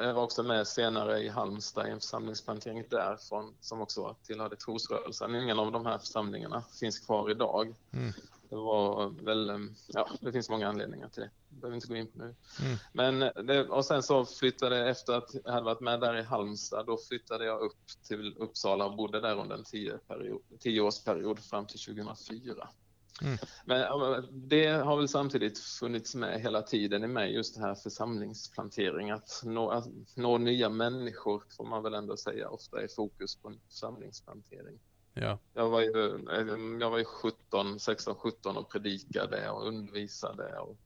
jag 0.00 0.14
var 0.14 0.22
också 0.22 0.42
med 0.42 0.66
senare 0.66 1.18
i 1.18 1.28
Halmstad 1.28 1.86
i 1.86 1.90
en 1.90 2.00
församlingsplantering 2.00 2.84
därifrån 2.90 3.54
som 3.60 3.80
också 3.80 4.16
tillhörde 4.22 4.56
trosrörelsen. 4.56 5.34
Ingen 5.34 5.58
av 5.58 5.72
de 5.72 5.86
här 5.86 5.98
församlingarna 5.98 6.62
finns 6.80 6.98
kvar 6.98 7.30
idag. 7.30 7.74
Mm. 7.92 8.12
Det 8.48 8.56
var 8.56 9.08
väl, 9.24 9.50
ehm, 9.50 9.74
ja, 9.86 10.08
det 10.20 10.32
finns 10.32 10.50
många 10.50 10.68
anledningar 10.68 11.08
till 11.08 11.22
det. 11.22 11.30
Det 11.48 11.60
behöver 11.60 11.74
inte 11.74 11.88
gå 11.88 11.96
in 11.96 12.06
på 12.06 12.18
nu. 12.18 12.34
Mm. 12.60 12.78
Men 12.92 13.46
det, 13.46 13.68
och 13.68 13.84
sen 13.84 14.02
så 14.02 14.24
flyttade 14.24 14.78
jag 14.78 14.88
efter 14.88 15.12
att 15.12 15.34
jag 15.44 15.52
hade 15.52 15.64
varit 15.64 15.80
med 15.80 16.00
där 16.00 16.16
i 16.16 16.22
Halmstad, 16.22 16.86
då 16.86 16.98
flyttade 17.08 17.44
jag 17.44 17.60
upp 17.60 17.86
till 18.08 18.36
Uppsala 18.38 18.84
och 18.84 18.96
bodde 18.96 19.20
där 19.20 19.40
under 19.40 19.56
en 19.56 19.64
tio 19.64 19.98
period, 19.98 20.42
tioårsperiod 20.60 21.38
fram 21.38 21.66
till 21.66 21.80
2004. 21.80 22.68
Mm. 23.22 23.38
Men 23.64 23.80
det 24.48 24.66
har 24.66 24.96
väl 24.96 25.08
samtidigt 25.08 25.58
funnits 25.58 26.14
med 26.14 26.40
hela 26.40 26.62
tiden 26.62 27.04
i 27.04 27.06
mig, 27.06 27.34
just 27.34 27.54
det 27.54 27.60
här 27.60 27.74
församlingsplantering, 27.74 29.10
att 29.10 29.40
nå, 29.44 29.82
nå 30.14 30.38
nya 30.38 30.68
människor 30.68 31.42
får 31.56 31.64
man 31.64 31.82
väl 31.82 31.94
ändå 31.94 32.16
säga 32.16 32.48
ofta 32.48 32.82
är 32.82 32.88
fokus 32.88 33.36
på 33.36 33.48
en 33.48 33.60
församlingsplantering. 33.68 34.78
Ja. 35.14 35.38
Jag 35.54 35.70
var 35.70 35.80
ju, 35.80 36.24
jag 36.80 36.90
var 36.90 36.98
ju 36.98 37.04
17, 37.04 37.80
16, 37.80 38.14
17 38.14 38.56
och 38.56 38.70
predikade 38.70 39.50
och 39.50 39.66
undervisade 39.66 40.58
och 40.58 40.76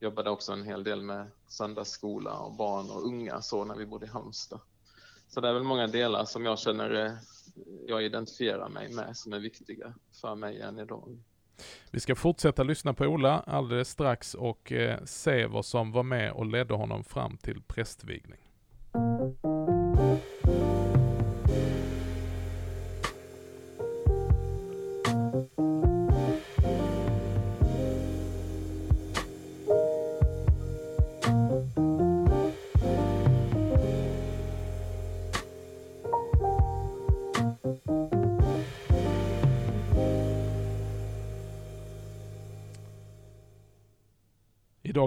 jobbade 0.00 0.30
också 0.30 0.52
en 0.52 0.64
hel 0.64 0.84
del 0.84 1.02
med 1.02 1.30
söndagsskola 1.48 2.38
och 2.38 2.54
barn 2.54 2.90
och 2.90 3.06
unga 3.06 3.42
så 3.42 3.64
när 3.64 3.74
vi 3.74 3.86
bodde 3.86 4.06
i 4.06 4.08
Halmstad. 4.08 4.60
Så 5.28 5.40
det 5.40 5.48
är 5.48 5.52
väl 5.52 5.62
många 5.62 5.86
delar 5.86 6.24
som 6.24 6.44
jag 6.44 6.58
känner 6.58 7.06
eh, 7.06 7.12
jag 7.86 8.04
identifierar 8.04 8.68
mig 8.68 8.92
med 8.92 9.16
som 9.16 9.32
är 9.32 9.38
viktiga 9.38 9.94
för 10.20 10.34
mig 10.34 10.60
än 10.60 10.78
idag. 10.78 11.18
Vi 11.90 12.00
ska 12.00 12.14
fortsätta 12.14 12.62
lyssna 12.62 12.94
på 12.94 13.04
Ola 13.04 13.40
alldeles 13.46 13.88
strax 13.88 14.34
och 14.34 14.72
eh, 14.72 14.98
se 15.04 15.46
vad 15.46 15.64
som 15.64 15.92
var 15.92 16.02
med 16.02 16.32
och 16.32 16.46
ledde 16.46 16.74
honom 16.74 17.04
fram 17.04 17.36
till 17.36 17.62
prästvigning. 17.62 18.40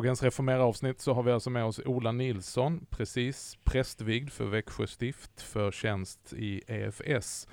I 0.04 0.06
dagens 0.06 0.24
reformera-avsnitt 0.24 1.02
så 1.02 1.14
har 1.14 1.24
vi 1.24 1.32
alltså 1.32 1.50
med 1.50 1.66
oss 1.66 1.80
Ola 1.86 2.12
Nilsson, 2.12 2.86
precis 2.90 3.58
prästvigd 3.64 4.30
för 4.30 4.46
Växjö 4.46 4.88
stift 4.88 5.42
för 5.42 5.72
tjänst 5.72 6.34
i 6.34 6.62
EFS. 6.68 7.48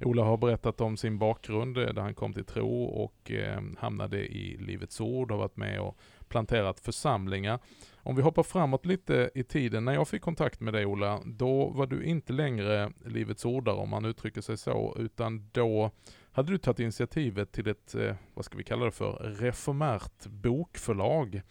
Ola 0.00 0.24
har 0.24 0.36
berättat 0.36 0.80
om 0.80 0.96
sin 0.96 1.18
bakgrund 1.18 1.78
eh, 1.78 1.86
där 1.86 2.02
han 2.02 2.14
kom 2.14 2.32
till 2.32 2.44
tro 2.44 2.84
och 2.84 3.30
eh, 3.30 3.60
hamnade 3.78 4.18
i 4.18 4.56
Livets 4.56 5.00
Ord, 5.00 5.30
och 5.30 5.38
varit 5.38 5.56
med 5.56 5.80
och 5.80 5.98
planterat 6.28 6.80
församlingar. 6.80 7.58
Om 7.96 8.16
vi 8.16 8.22
hoppar 8.22 8.42
framåt 8.42 8.86
lite 8.86 9.30
i 9.34 9.44
tiden, 9.44 9.84
när 9.84 9.94
jag 9.94 10.08
fick 10.08 10.22
kontakt 10.22 10.60
med 10.60 10.74
dig 10.74 10.86
Ola, 10.86 11.20
då 11.24 11.68
var 11.68 11.86
du 11.86 12.04
inte 12.04 12.32
längre 12.32 12.92
Livets 13.04 13.44
Ordare 13.44 13.76
om 13.76 13.88
man 13.88 14.04
uttrycker 14.04 14.40
sig 14.40 14.56
så, 14.56 14.96
utan 14.98 15.50
då 15.52 15.90
hade 16.32 16.52
du 16.52 16.58
tagit 16.58 16.80
initiativet 16.80 17.52
till 17.52 17.68
ett, 17.68 17.94
eh, 17.94 18.14
vad 18.34 18.44
ska 18.44 18.58
vi 18.58 18.64
kalla 18.64 18.84
det 18.84 18.92
för, 18.92 19.36
reformärt 19.38 20.26
bokförlag. 20.26 21.42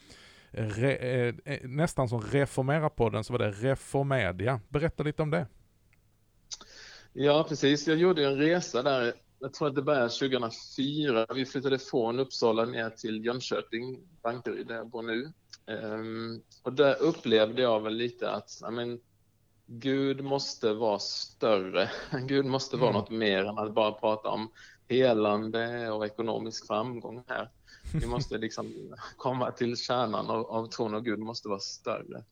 Re, 0.58 0.96
eh, 0.96 1.36
eh 1.46 1.60
nästan 1.64 2.10
som 2.10 2.22
Reformera-podden 2.22 3.24
så 3.24 3.34
var 3.34 3.40
det 3.40 3.52
Reformedia. 3.52 4.60
Berätta 4.70 5.04
lite 5.04 5.22
om 5.22 5.32
det. 5.32 5.48
Ja, 7.14 7.46
precis. 7.50 7.88
Jag 7.88 7.98
gjorde 7.98 8.26
en 8.26 8.38
resa 8.38 8.84
där, 8.84 9.14
jag 9.40 9.54
tror 9.54 9.68
att 9.68 9.76
det 9.76 9.82
började 9.82 10.10
2004. 10.10 11.26
Vi 11.36 11.46
flyttade 11.46 11.80
från 11.80 12.20
Uppsala 12.20 12.66
ner 12.66 12.90
till 12.90 13.26
Jönköping, 13.26 14.00
Bankeryd, 14.24 14.68
där 14.68 14.76
jag 14.76 14.88
bor 14.88 15.04
nu. 15.04 15.34
Um, 15.68 16.42
och 16.64 16.74
där 16.74 17.02
upplevde 17.02 17.62
jag 17.62 17.84
väl 17.84 17.94
lite 17.94 18.32
att, 18.32 18.62
I 18.70 18.72
mean, 18.72 19.00
Gud 19.66 20.24
måste 20.24 20.74
vara 20.74 21.00
större. 21.00 21.90
Gud 22.28 22.46
måste 22.46 22.78
vara 22.78 22.90
mm. 22.90 23.00
något 23.00 23.12
mer 23.12 23.46
än 23.46 23.58
att 23.58 23.74
bara 23.74 23.92
prata 23.92 24.30
om 24.30 24.52
helande 24.88 25.90
och 25.92 26.06
ekonomisk 26.06 26.68
framgång 26.68 27.24
här. 27.28 27.50
Vi 28.00 28.08
måste 28.08 28.38
liksom 28.38 28.96
komma 29.18 29.52
till 29.52 29.78
kärnan 29.78 30.30
av, 30.30 30.46
av 30.46 30.68
tron 30.68 30.94
och 30.94 31.06
Gud 31.06 31.20
måste 31.20 31.50
vara 31.50 31.60
större. 31.60 32.24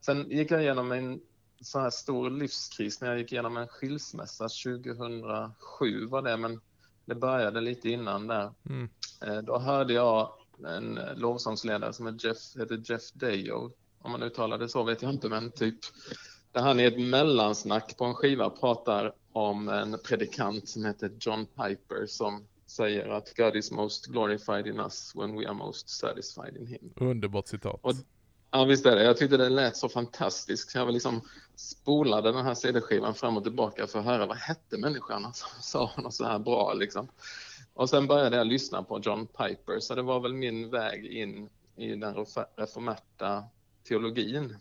Sen 0.00 0.30
gick 0.30 0.50
jag 0.50 0.62
igenom 0.62 0.92
en 0.92 1.20
så 1.60 1.80
här 1.80 1.90
stor 1.90 2.30
livskris 2.30 3.00
när 3.00 3.08
jag 3.08 3.18
gick 3.18 3.32
igenom 3.32 3.56
en 3.56 3.68
skilsmässa 3.68 4.48
2007 4.48 6.06
var 6.06 6.22
det, 6.22 6.36
men 6.36 6.60
det 7.04 7.14
började 7.14 7.60
lite 7.60 7.88
innan 7.90 8.26
där. 8.26 8.52
Mm. 8.66 8.88
Eh, 9.26 9.38
då 9.38 9.58
hörde 9.58 9.92
jag 9.92 10.32
en 10.66 11.00
lovsångsledare 11.14 11.92
som 11.92 12.06
är 12.06 12.26
Jeff, 12.26 12.38
heter 12.56 12.82
Jeff 12.84 13.12
Dayo, 13.12 13.72
om 13.98 14.10
man 14.12 14.22
uttalar 14.22 14.58
det 14.58 14.68
så 14.68 14.82
vet 14.82 15.02
jag 15.02 15.12
inte, 15.12 15.28
men 15.28 15.50
typ 15.50 15.78
där 16.52 16.60
han 16.60 16.80
i 16.80 16.84
ett 16.84 17.00
mellansnack 17.00 17.96
på 17.96 18.04
en 18.04 18.14
skiva 18.14 18.50
pratar 18.50 19.12
om 19.32 19.68
en 19.68 19.98
predikant 20.04 20.68
som 20.68 20.84
heter 20.84 21.10
John 21.20 21.46
Piper 21.46 22.06
som 22.06 22.46
säger 22.74 23.08
att 23.08 23.36
God 23.36 23.56
is 23.56 23.70
most 23.70 24.06
glorified 24.06 24.66
in 24.66 24.80
us 24.80 25.12
when 25.14 25.38
we 25.38 25.46
are 25.46 25.54
most 25.54 25.88
satisfied 25.88 26.56
in 26.56 26.66
him. 26.66 26.92
Underbart 26.96 27.48
citat. 27.48 27.80
Och, 27.82 27.92
ja, 28.50 28.64
visst 28.64 28.86
är 28.86 28.96
det. 28.96 29.04
Jag 29.04 29.16
tyckte 29.16 29.36
det 29.36 29.48
lät 29.48 29.76
så 29.76 29.88
fantastiskt. 29.88 30.74
Jag 30.74 30.84
var 30.84 30.92
liksom 30.92 31.20
spolade 31.56 32.32
den 32.32 32.44
här 32.44 32.54
CD-skivan 32.54 33.14
fram 33.14 33.36
och 33.36 33.42
tillbaka 33.42 33.86
för 33.86 33.98
att 33.98 34.04
höra 34.04 34.26
vad 34.26 34.36
hette 34.36 34.78
människan 34.78 35.22
som 35.34 35.48
sa 35.62 35.90
något 35.96 36.14
så 36.14 36.24
här 36.24 36.38
bra 36.38 36.72
liksom. 36.74 37.08
Och 37.74 37.90
sen 37.90 38.06
började 38.06 38.36
jag 38.36 38.46
lyssna 38.46 38.82
på 38.82 39.00
John 39.00 39.26
Piper, 39.26 39.80
så 39.80 39.94
det 39.94 40.02
var 40.02 40.20
väl 40.20 40.34
min 40.34 40.70
väg 40.70 41.06
in 41.06 41.48
i 41.76 41.94
den 41.96 42.14
reformerta 42.56 43.44
teologin. 43.88 44.56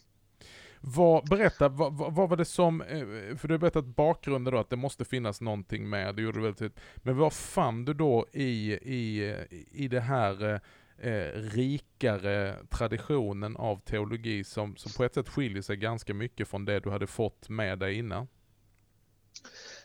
Vad, 0.86 1.30
berätta, 1.30 1.70
vad, 1.70 1.94
vad, 1.94 2.30
var 2.30 2.38
det 2.38 2.46
som, 2.46 2.82
eh, 2.82 3.38
för 3.38 3.48
du 3.48 3.54
har 3.54 3.60
berättat 3.60 3.86
bakgrunden 3.86 4.54
då, 4.54 4.60
att 4.60 4.70
det 4.70 4.76
måste 4.76 5.06
finnas 5.06 5.42
någonting 5.42 5.90
med, 5.90 6.16
det 6.16 6.22
gjorde 6.22 6.38
du 6.38 6.42
väldigt 6.42 6.60
tydligt, 6.60 6.80
Men 6.96 7.18
vad 7.18 7.34
fann 7.34 7.86
du 7.86 7.94
då 7.94 8.26
i, 8.32 8.74
i, 8.74 9.36
i 9.72 9.88
det 9.88 10.00
här 10.00 10.62
eh, 10.98 11.12
eh, 11.12 11.32
rikare 11.34 12.56
traditionen 12.70 13.58
av 13.58 13.80
teologi 13.80 14.44
som, 14.44 14.76
som 14.76 14.92
på 14.98 15.04
ett 15.04 15.14
sätt 15.14 15.30
skiljer 15.30 15.62
sig 15.62 15.78
ganska 15.78 16.14
mycket 16.14 16.48
från 16.48 16.66
det 16.66 16.80
du 16.80 16.90
hade 16.90 17.08
fått 17.08 17.50
med 17.50 17.80
dig 17.80 17.98
innan? 17.98 18.28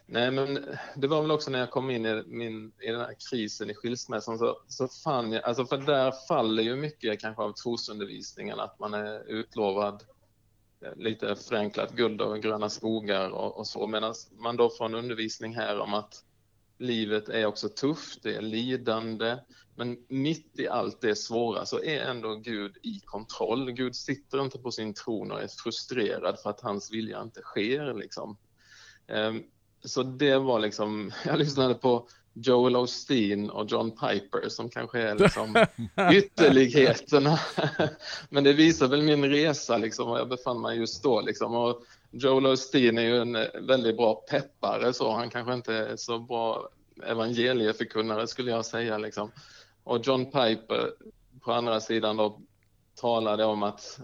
Nej, 0.07 0.31
men 0.31 0.67
det 0.97 1.07
var 1.07 1.23
väl 1.23 1.31
också 1.31 1.50
när 1.50 1.59
jag 1.59 1.71
kom 1.71 1.90
in 1.90 2.07
i, 2.07 2.23
min, 2.26 2.73
i 2.81 2.90
den 2.90 3.00
här 3.00 3.14
krisen 3.31 3.71
i 3.71 3.75
skilsmässan 3.75 4.38
så, 4.38 4.59
så 4.69 4.88
fann 4.88 5.33
jag, 5.33 5.45
alltså 5.45 5.67
för 5.67 5.78
där 5.78 6.12
faller 6.28 6.62
ju 6.62 6.76
mycket 6.76 7.21
kanske 7.21 7.43
av 7.43 7.52
trosundervisningen, 7.52 8.61
att 8.61 8.78
man 8.78 8.95
är 8.95 9.31
utlovad 9.31 10.05
lite 10.97 11.37
förenklat 11.37 11.92
guld 11.92 12.20
och 12.20 12.42
gröna 12.42 12.70
skogar 12.70 13.30
och, 13.30 13.58
och 13.58 13.66
så, 13.66 13.87
medan 13.87 14.14
man 14.38 14.56
då 14.56 14.70
får 14.70 14.85
en 14.85 14.94
undervisning 14.94 15.56
här 15.56 15.78
om 15.78 15.94
att 15.94 16.25
livet 16.78 17.28
är 17.28 17.47
också 17.47 17.68
tufft, 17.68 18.23
det 18.23 18.35
är 18.35 18.42
lidande, 18.42 19.38
men 19.76 19.99
mitt 20.08 20.58
i 20.58 20.68
allt 20.68 21.00
det 21.00 21.16
svåra 21.16 21.66
så 21.66 21.82
är 21.82 22.00
ändå 22.00 22.35
Gud 22.35 22.76
i 22.82 23.00
kontroll. 23.04 23.70
Gud 23.70 23.97
sitter 23.97 24.42
inte 24.42 24.58
på 24.58 24.70
sin 24.70 24.94
tron 24.94 25.32
och 25.32 25.42
är 25.42 25.49
frustrerad 25.49 26.38
för 26.42 26.50
att 26.50 26.61
hans 26.61 26.92
vilja 26.92 27.23
inte 27.23 27.40
sker. 27.40 27.94
Liksom. 27.94 28.37
Ehm, 29.06 29.42
så 29.85 30.02
det 30.02 30.38
var 30.38 30.58
liksom, 30.58 31.12
jag 31.25 31.38
lyssnade 31.38 31.75
på 31.75 32.08
Joel 32.42 32.76
Osteen 32.76 33.50
och 33.50 33.66
John 33.71 33.90
Piper 33.90 34.49
som 34.49 34.71
kanske 34.71 35.00
är 35.00 35.14
liksom 35.14 35.66
ytterligheterna. 36.12 37.38
Men 38.28 38.45
det 38.45 38.52
visar 38.52 38.88
väl 38.88 39.02
min 39.02 39.25
resa, 39.25 39.76
liksom, 39.76 40.09
var 40.09 40.18
jag 40.18 40.28
befann 40.28 40.61
mig 40.61 40.78
just 40.78 41.02
då. 41.02 41.21
Liksom. 41.21 41.54
Och 41.54 41.83
Joel 42.11 42.47
Osteen 42.47 42.99
är 42.99 43.02
ju 43.02 43.21
en 43.21 43.33
väldigt 43.66 43.97
bra 43.97 44.14
peppare, 44.14 44.92
så 44.92 45.12
han 45.12 45.30
kanske 45.30 45.54
inte 45.54 45.75
är 45.75 45.97
så 45.97 46.18
bra 46.18 46.68
evangelieförkunnare 47.07 48.26
skulle 48.26 48.50
jag 48.50 48.66
säga. 48.66 48.99
Liksom. 48.99 49.33
Och 49.85 50.07
John 50.07 50.25
Piper 50.25 50.92
på 51.40 51.52
andra 51.52 51.80
sidan 51.80 52.16
då 52.16 52.40
talade 53.00 53.45
om 53.45 53.62
att, 53.62 54.00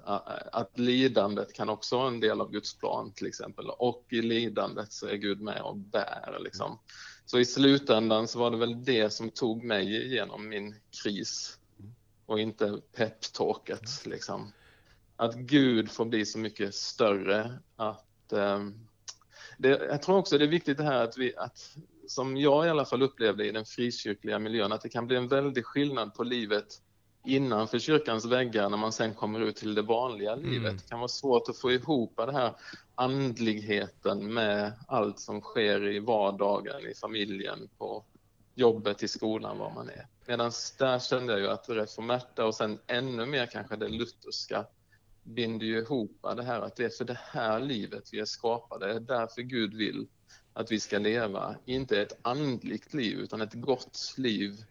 att 0.52 0.78
lidandet 0.78 1.52
kan 1.52 1.68
också 1.68 1.96
vara 1.96 2.08
en 2.08 2.20
del 2.20 2.40
av 2.40 2.50
Guds 2.50 2.78
plan 2.78 3.12
till 3.12 3.26
exempel. 3.26 3.70
Och 3.70 4.04
i 4.10 4.22
lidandet 4.22 4.92
så 4.92 5.06
är 5.06 5.14
Gud 5.14 5.40
med 5.40 5.62
och 5.62 5.76
bär. 5.76 6.38
Liksom. 6.40 6.78
Så 7.26 7.38
i 7.38 7.44
slutändan 7.44 8.28
så 8.28 8.38
var 8.38 8.50
det 8.50 8.56
väl 8.56 8.84
det 8.84 9.10
som 9.10 9.30
tog 9.30 9.64
mig 9.64 10.06
igenom 10.06 10.48
min 10.48 10.74
kris 11.02 11.58
och 12.26 12.40
inte 12.40 12.80
peptalket 12.96 14.06
liksom. 14.06 14.52
Att 15.16 15.34
Gud 15.34 15.90
får 15.90 16.04
bli 16.04 16.26
så 16.26 16.38
mycket 16.38 16.74
större 16.74 17.58
att 17.76 18.32
um, 18.32 18.88
det, 19.58 19.68
jag 19.68 20.02
tror 20.02 20.16
också 20.16 20.38
det 20.38 20.44
är 20.44 20.48
viktigt 20.48 20.78
det 20.78 20.84
här 20.84 21.04
att 21.04 21.18
vi, 21.18 21.36
att, 21.36 21.76
som 22.08 22.36
jag 22.36 22.66
i 22.66 22.68
alla 22.68 22.84
fall 22.84 23.02
upplevde 23.02 23.46
i 23.46 23.52
den 23.52 23.64
frikyrkliga 23.64 24.38
miljön, 24.38 24.72
att 24.72 24.80
det 24.80 24.88
kan 24.88 25.06
bli 25.06 25.16
en 25.16 25.28
väldig 25.28 25.64
skillnad 25.64 26.14
på 26.14 26.24
livet 26.24 26.80
innanför 27.24 27.78
kyrkans 27.78 28.24
väggar 28.24 28.68
när 28.68 28.76
man 28.76 28.92
sen 28.92 29.14
kommer 29.14 29.40
ut 29.40 29.56
till 29.56 29.74
det 29.74 29.82
vanliga 29.82 30.32
mm. 30.32 30.50
livet. 30.50 30.78
Det 30.78 30.88
kan 30.88 30.98
vara 30.98 31.08
svårt 31.08 31.48
att 31.48 31.58
få 31.58 31.72
ihop 31.72 32.16
det 32.16 32.32
här 32.32 32.54
andligheten 32.94 34.34
med 34.34 34.72
allt 34.88 35.20
som 35.20 35.40
sker 35.40 35.88
i 35.88 35.98
vardagen, 35.98 36.86
i 36.86 36.94
familjen, 36.94 37.68
på 37.78 38.04
jobbet, 38.54 39.02
i 39.02 39.08
skolan, 39.08 39.58
var 39.58 39.74
man 39.74 39.88
är. 39.88 40.06
Medan 40.26 40.52
där 40.78 40.98
kände 40.98 41.32
jag 41.32 41.40
ju 41.40 41.48
att 41.48 41.68
reformerta 41.68 42.46
och 42.46 42.54
sen 42.54 42.78
ännu 42.86 43.26
mer 43.26 43.46
kanske 43.46 43.76
det 43.76 43.88
lutherska 43.88 44.66
binder 45.22 45.66
ju 45.66 45.78
ihop 45.78 46.18
det 46.36 46.42
här 46.42 46.60
att 46.60 46.76
det 46.76 46.84
är 46.84 46.88
för 46.88 47.04
det 47.04 47.18
här 47.22 47.60
livet 47.60 48.08
vi 48.12 48.20
är 48.20 48.24
skapade. 48.24 48.86
Det 48.86 48.92
är 48.92 49.00
därför 49.00 49.42
Gud 49.42 49.74
vill 49.74 50.06
att 50.52 50.72
vi 50.72 50.80
ska 50.80 50.98
leva, 50.98 51.56
inte 51.64 52.02
ett 52.02 52.18
andligt 52.22 52.94
liv 52.94 53.18
utan 53.18 53.40
ett 53.40 53.54
gott 53.54 54.14
liv 54.16 54.64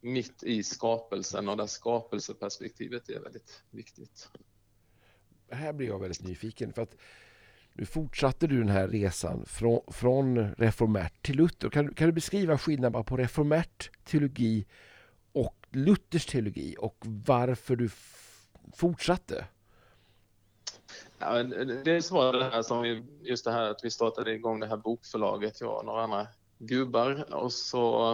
mitt 0.00 0.42
i 0.42 0.62
skapelsen 0.62 1.48
och 1.48 1.56
där 1.56 1.66
skapelseperspektivet 1.66 3.08
är 3.08 3.20
väldigt 3.20 3.62
viktigt. 3.70 4.28
Här 5.50 5.72
blir 5.72 5.88
jag 5.88 5.98
väldigt 5.98 6.22
nyfiken 6.22 6.72
för 6.72 6.82
att 6.82 6.96
nu 7.72 7.84
fortsatte 7.86 8.46
du 8.46 8.58
den 8.58 8.68
här 8.68 8.88
resan 8.88 9.44
från, 9.46 9.80
från 9.88 10.54
reformärt 10.54 11.22
till 11.22 11.36
Luther. 11.36 11.70
Kan, 11.70 11.94
kan 11.94 12.06
du 12.06 12.12
beskriva 12.12 12.58
skillnaden 12.58 13.04
på 13.04 13.16
reformärt 13.16 13.90
teologi 14.04 14.66
och 15.32 15.66
Luthers 15.70 16.26
teologi 16.26 16.76
och 16.78 16.96
varför 17.04 17.76
du 17.76 17.90
fortsatte? 18.74 19.44
Ja, 21.18 21.42
dels 21.84 22.10
var 22.10 22.32
det 22.32 22.44
här 22.44 22.62
som 22.62 22.82
vi, 22.82 23.04
just 23.22 23.44
det 23.44 23.52
här 23.52 23.70
att 23.70 23.84
vi 23.84 23.90
startade 23.90 24.32
igång 24.32 24.60
det 24.60 24.66
här 24.66 24.76
bokförlaget, 24.76 25.60
jag 25.60 25.78
och 25.78 25.84
några 25.84 26.02
andra 26.02 26.26
gubbar 26.58 27.34
och 27.34 27.52
så 27.52 28.12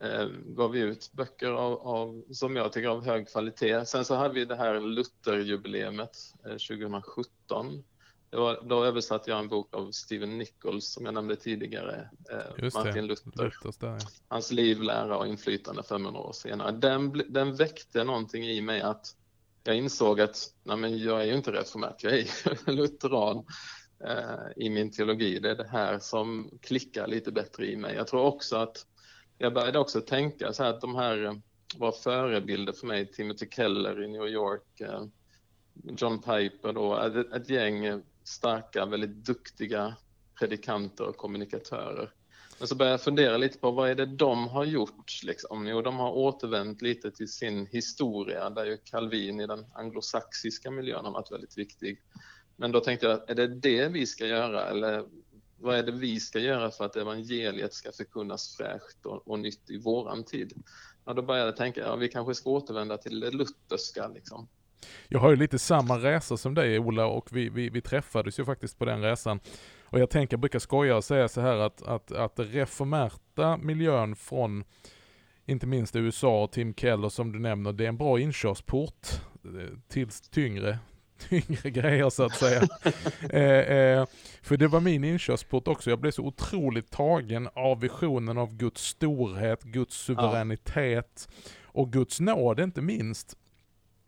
eh, 0.00 0.26
gav 0.46 0.70
vi 0.70 0.80
ut 0.80 1.10
böcker 1.12 1.50
av, 1.50 1.72
av, 1.88 2.24
som 2.30 2.56
jag 2.56 2.72
tycker 2.72 2.88
av 2.88 3.04
hög 3.04 3.28
kvalitet. 3.28 3.86
Sen 3.86 4.04
så 4.04 4.14
hade 4.14 4.34
vi 4.34 4.44
det 4.44 4.56
här 4.56 4.80
Lutherjubileumet 4.80 6.16
eh, 6.44 6.50
2017. 6.50 7.84
Var, 8.32 8.62
då 8.64 8.84
översatte 8.84 9.30
jag 9.30 9.38
en 9.38 9.48
bok 9.48 9.74
av 9.74 9.90
Stephen 9.90 10.38
Nichols 10.38 10.92
som 10.92 11.04
jag 11.04 11.14
nämnde 11.14 11.36
tidigare, 11.36 12.08
eh, 12.30 12.70
Martin 12.74 13.06
Luther. 13.06 13.44
Luthers 13.44 13.76
där, 13.76 13.88
ja. 13.88 13.98
Hans 14.28 14.52
liv, 14.52 14.82
lära 14.82 15.18
och 15.18 15.26
inflytande 15.26 15.82
500 15.82 16.20
år 16.20 16.32
senare. 16.32 16.72
Den, 16.72 17.22
den 17.28 17.54
väckte 17.54 18.04
någonting 18.04 18.44
i 18.44 18.60
mig 18.60 18.80
att 18.80 19.16
jag 19.64 19.76
insåg 19.76 20.20
att 20.20 20.54
nej 20.62 20.76
men 20.76 20.98
jag 20.98 21.20
är 21.20 21.24
ju 21.24 21.34
inte 21.34 21.52
reformert, 21.52 22.02
jag 22.02 22.18
är 22.18 22.70
lutheran 22.72 23.44
eh, 24.04 24.64
i 24.64 24.70
min 24.70 24.90
teologi. 24.90 25.38
Det 25.38 25.50
är 25.50 25.56
det 25.56 25.68
här 25.68 25.98
som 25.98 26.50
klickar 26.62 27.06
lite 27.06 27.32
bättre 27.32 27.66
i 27.66 27.76
mig. 27.76 27.94
Jag 27.94 28.06
tror 28.06 28.22
också 28.22 28.56
att 28.56 28.86
jag 29.38 29.54
började 29.54 29.78
också 29.78 30.00
tänka 30.00 30.52
så 30.52 30.62
här 30.62 30.70
att 30.70 30.80
de 30.80 30.94
här 30.94 31.24
eh, 31.24 31.34
var 31.76 31.92
förebilder 31.92 32.72
för 32.72 32.86
mig, 32.86 33.12
Timothy 33.12 33.48
Keller 33.50 34.02
i 34.02 34.08
New 34.08 34.26
York, 34.26 34.80
eh, 34.80 35.04
John 35.96 36.22
Piper 36.22 36.72
då, 36.72 36.96
ett, 36.98 37.32
ett 37.32 37.50
gäng 37.50 38.02
starka, 38.24 38.86
väldigt 38.86 39.24
duktiga 39.26 39.96
predikanter 40.38 41.08
och 41.08 41.16
kommunikatörer. 41.16 42.12
Men 42.58 42.68
så 42.68 42.74
började 42.74 42.92
jag 42.92 43.00
fundera 43.00 43.36
lite 43.36 43.58
på 43.58 43.70
vad 43.70 43.90
är 43.90 43.94
det 43.94 44.06
de 44.06 44.48
har 44.48 44.64
gjort? 44.64 45.22
Liksom? 45.22 45.66
Jo, 45.66 45.82
de 45.82 45.96
har 45.96 46.12
återvänt 46.12 46.82
lite 46.82 47.10
till 47.10 47.28
sin 47.28 47.66
historia, 47.66 48.50
där 48.50 48.64
ju 48.64 48.76
Calvin 48.76 49.40
i 49.40 49.46
den 49.46 49.66
anglosaxiska 49.74 50.70
miljön 50.70 51.04
har 51.04 51.12
varit 51.12 51.32
väldigt 51.32 51.58
viktig. 51.58 52.02
Men 52.56 52.72
då 52.72 52.80
tänkte 52.80 53.06
jag, 53.06 53.30
är 53.30 53.34
det 53.34 53.46
det 53.46 53.88
vi 53.88 54.06
ska 54.06 54.26
göra 54.26 54.66
eller 54.66 55.04
vad 55.58 55.76
är 55.76 55.82
det 55.82 55.92
vi 55.92 56.20
ska 56.20 56.38
göra 56.38 56.70
för 56.70 56.84
att 56.84 56.96
evangeliet 56.96 57.74
ska 57.74 57.92
förkunnas 57.92 58.56
fräscht 58.56 59.06
och, 59.06 59.28
och 59.28 59.38
nytt 59.38 59.70
i 59.70 59.78
våran 59.78 60.24
tid? 60.24 60.52
Ja, 61.04 61.12
då 61.12 61.22
började 61.22 61.48
jag 61.48 61.56
tänka, 61.56 61.80
ja, 61.80 61.96
vi 61.96 62.08
kanske 62.08 62.34
ska 62.34 62.50
återvända 62.50 62.98
till 62.98 63.20
det 63.20 63.30
lutherska 63.30 64.08
liksom. 64.08 64.48
Jag 65.08 65.20
har 65.20 65.30
ju 65.30 65.36
lite 65.36 65.58
samma 65.58 65.98
resa 65.98 66.36
som 66.36 66.54
dig 66.54 66.78
Ola 66.78 67.06
och 67.06 67.28
vi, 67.32 67.48
vi, 67.48 67.68
vi 67.68 67.80
träffades 67.80 68.38
ju 68.38 68.44
faktiskt 68.44 68.78
på 68.78 68.84
den 68.84 69.02
resan. 69.02 69.40
Och 69.84 69.98
jag 69.98 70.10
tänker, 70.10 70.34
jag 70.34 70.40
brukar 70.40 70.58
skoja 70.58 70.96
och 70.96 71.04
säga 71.04 71.28
så 71.28 71.40
här 71.40 71.56
att, 71.56 71.82
att, 71.82 72.12
att 72.12 72.34
reformerta 72.36 73.56
miljön 73.56 74.16
från 74.16 74.64
inte 75.46 75.66
minst 75.66 75.96
USA 75.96 76.42
och 76.42 76.52
Tim 76.52 76.74
Keller 76.74 77.08
som 77.08 77.32
du 77.32 77.38
nämner, 77.38 77.72
det 77.72 77.84
är 77.84 77.88
en 77.88 77.96
bra 77.96 78.20
inkörsport 78.20 79.08
eh, 79.44 79.78
till 79.88 80.08
tyngre 80.10 80.78
tyngre 81.28 81.70
grejer 81.70 82.10
så 82.10 82.24
att 82.24 82.34
säga. 82.34 82.62
eh, 83.30 83.76
eh, 83.76 84.06
för 84.42 84.56
det 84.56 84.68
var 84.68 84.80
min 84.80 85.04
inkörsport 85.04 85.68
också. 85.68 85.90
Jag 85.90 85.98
blev 85.98 86.10
så 86.10 86.22
otroligt 86.22 86.90
tagen 86.90 87.48
av 87.54 87.80
visionen 87.80 88.38
av 88.38 88.56
Guds 88.56 88.84
storhet, 88.84 89.62
Guds 89.62 89.96
suveränitet 89.96 91.28
ja. 91.28 91.42
och 91.64 91.92
Guds 91.92 92.20
nåd 92.20 92.60
inte 92.60 92.82
minst. 92.82 93.36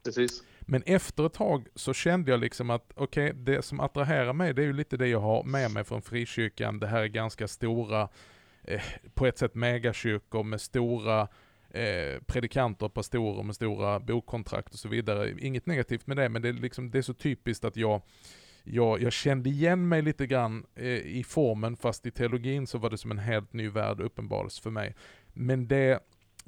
Precis. 0.05 0.43
Men 0.67 0.83
efter 0.87 1.27
ett 1.27 1.33
tag 1.33 1.67
så 1.75 1.93
kände 1.93 2.31
jag 2.31 2.41
liksom 2.41 2.71
att, 2.71 2.93
okej, 2.95 3.31
okay, 3.31 3.43
det 3.43 3.63
som 3.63 3.81
attraherar 3.81 4.33
mig 4.33 4.55
det 4.55 4.63
är 4.63 4.67
ju 4.67 4.73
lite 4.73 4.97
det 4.97 5.09
jag 5.09 5.21
har 5.21 5.45
med 5.45 5.71
mig 5.71 5.85
från 5.85 6.03
frikyrkan. 6.03 6.81
Det 6.81 6.87
här 6.87 7.03
är 7.03 7.07
ganska 7.07 7.49
stora, 7.49 8.09
eh, 8.65 8.83
på 9.15 9.27
ett 9.27 9.39
sätt 9.39 9.55
megakyrkor 9.55 10.43
med 10.43 10.61
stora 10.61 11.29
eh, 11.71 12.21
predikanter, 12.27 12.89
pastorer 12.89 13.43
med 13.43 13.55
stora 13.55 14.01
bokkontrakt 14.01 14.73
och 14.73 14.79
så 14.79 14.89
vidare. 14.89 15.35
Inget 15.39 15.67
negativt 15.67 16.07
med 16.07 16.17
det, 16.17 16.29
men 16.29 16.43
det 16.43 16.49
är, 16.49 16.53
liksom, 16.53 16.91
det 16.91 16.99
är 16.99 17.03
så 17.03 17.15
typiskt 17.15 17.65
att 17.65 17.77
jag 17.77 18.03
jag, 18.65 19.03
jag 19.03 19.13
kände 19.13 19.51
igen 19.51 19.89
mig 19.89 20.03
lite 20.03 20.27
grann 20.27 20.67
eh, 20.75 20.87
i 20.89 21.25
formen, 21.29 21.77
fast 21.77 22.07
i 22.07 22.11
teologin 22.11 22.67
så 22.67 22.79
var 22.79 22.91
det 22.91 22.99
som 22.99 23.11
en 23.11 23.19
helt 23.19 23.53
ny 23.53 23.69
värld 23.69 24.01
uppenbarligen, 24.01 24.51
för 24.63 24.71
mig. 24.71 24.95
Men 25.33 25.69
det 25.69 26.01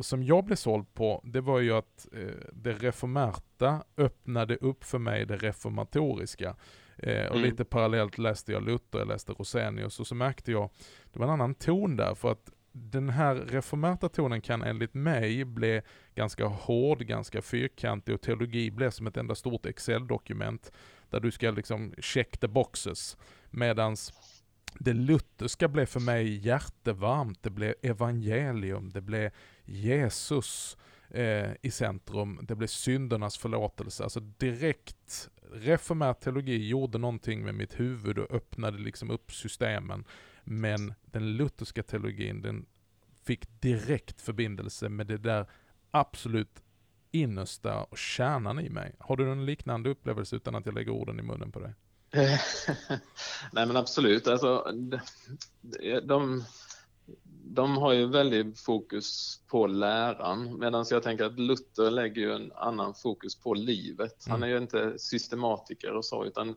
som 0.04 0.22
jag 0.22 0.44
blev 0.44 0.56
såld 0.56 0.94
på, 0.94 1.20
det 1.24 1.40
var 1.40 1.60
ju 1.60 1.72
att 1.72 2.08
eh, 2.12 2.48
det 2.52 2.72
reformerta 2.72 3.84
öppnade 3.96 4.56
upp 4.56 4.84
för 4.84 4.98
mig 4.98 5.26
det 5.26 5.36
reformatoriska. 5.36 6.56
Eh, 6.98 7.26
och 7.26 7.36
mm. 7.36 7.50
lite 7.50 7.64
parallellt 7.64 8.18
läste 8.18 8.52
jag 8.52 8.62
Luther, 8.62 8.98
jag 8.98 9.08
läste 9.08 9.32
Rosenius 9.32 10.00
och 10.00 10.06
så 10.06 10.14
märkte 10.14 10.52
jag, 10.52 10.70
det 11.12 11.18
var 11.18 11.26
en 11.26 11.32
annan 11.32 11.54
ton 11.54 11.96
där, 11.96 12.14
för 12.14 12.32
att 12.32 12.50
den 12.72 13.08
här 13.08 13.34
reformerta 13.34 14.08
tonen 14.08 14.40
kan 14.40 14.62
enligt 14.62 14.94
mig 14.94 15.44
bli 15.44 15.82
ganska 16.14 16.46
hård, 16.46 16.98
ganska 16.98 17.42
fyrkantig 17.42 18.14
och 18.14 18.20
teologi 18.20 18.70
blir 18.70 18.90
som 18.90 19.06
ett 19.06 19.16
enda 19.16 19.34
stort 19.34 19.66
Excel-dokument 19.66 20.72
där 21.10 21.20
du 21.20 21.30
ska 21.30 21.50
liksom 21.50 21.94
check 21.98 22.38
the 22.38 22.48
boxes. 22.48 23.16
Medans 23.50 24.12
det 24.78 24.92
lutherska 24.92 25.68
blev 25.68 25.86
för 25.86 26.00
mig 26.00 26.46
hjärtevarmt, 26.46 27.42
det 27.42 27.50
blev 27.50 27.74
evangelium, 27.82 28.90
det 28.90 29.00
blev 29.00 29.30
Jesus 29.66 30.76
eh, 31.10 31.50
i 31.62 31.70
centrum, 31.70 32.38
det 32.42 32.54
blev 32.54 32.66
syndernas 32.66 33.38
förlåtelse. 33.38 34.02
Alltså 34.02 34.20
direkt 34.20 35.30
reformär 35.52 36.12
teologi 36.12 36.68
gjorde 36.68 36.98
någonting 36.98 37.44
med 37.44 37.54
mitt 37.54 37.80
huvud 37.80 38.18
och 38.18 38.30
öppnade 38.30 38.78
liksom 38.78 39.10
upp 39.10 39.32
systemen. 39.32 40.04
Men 40.44 40.94
den 41.04 41.36
lutherska 41.36 41.82
teologin, 41.82 42.42
den 42.42 42.66
fick 43.24 43.60
direkt 43.60 44.20
förbindelse 44.20 44.88
med 44.88 45.06
det 45.06 45.18
där 45.18 45.46
absolut 45.90 46.62
innersta 47.10 47.82
och 47.82 47.98
kärnan 47.98 48.60
i 48.60 48.70
mig. 48.70 48.94
Har 48.98 49.16
du 49.16 49.32
en 49.32 49.46
liknande 49.46 49.90
upplevelse 49.90 50.36
utan 50.36 50.54
att 50.54 50.66
jag 50.66 50.74
lägger 50.74 50.92
orden 50.92 51.20
i 51.20 51.22
munnen 51.22 51.52
på 51.52 51.60
dig? 51.60 51.74
Nej 53.52 53.66
men 53.66 53.76
absolut, 53.76 54.28
alltså, 54.28 54.72
de, 54.72 56.00
de, 56.00 56.44
de 57.48 57.76
har 57.76 57.92
ju 57.92 58.06
väldigt 58.06 58.60
fokus 58.60 59.40
på 59.46 59.66
läran 59.66 60.58
medan 60.58 60.84
jag 60.90 61.02
tänker 61.02 61.24
att 61.24 61.38
Luther 61.38 61.90
lägger 61.90 62.22
ju 62.22 62.32
en 62.32 62.52
annan 62.52 62.94
fokus 62.94 63.40
på 63.40 63.54
livet. 63.54 64.24
Han 64.28 64.42
är 64.42 64.46
ju 64.46 64.56
inte 64.58 64.98
systematiker 64.98 65.92
och 65.92 66.04
så 66.04 66.24
utan 66.24 66.54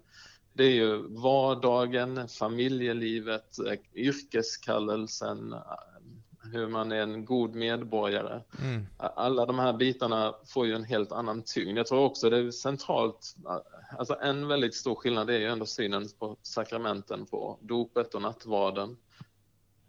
det 0.54 0.64
är 0.64 0.72
ju 0.72 0.98
vardagen, 1.08 2.28
familjelivet, 2.28 3.58
yrkeskallelsen, 3.96 5.56
hur 6.54 6.68
man 6.68 6.92
är 6.92 7.02
en 7.02 7.26
god 7.26 7.56
medborgare. 7.56 8.42
Mm. 8.62 8.86
Alla 8.98 9.46
de 9.46 9.60
här 9.60 9.74
bitarna 9.74 10.36
får 10.46 10.68
ju 10.68 10.74
en 10.74 10.84
helt 10.84 11.12
annan 11.12 11.44
tyngd. 11.46 11.78
Jag 11.78 11.88
tror 11.88 12.00
också 12.00 12.30
det 12.30 12.38
är 12.38 12.52
centralt, 12.52 13.36
alltså 13.98 14.18
en 14.22 14.48
väldigt 14.48 14.76
stor 14.76 14.96
skillnad 14.96 15.30
är 15.30 15.40
ju 15.40 15.46
ändå 15.46 15.66
synen 15.66 16.06
på 16.20 16.38
sakramenten, 16.42 17.26
på 17.26 17.58
dopet 17.62 18.16
och 18.16 18.22
nattvarden. 18.22 18.98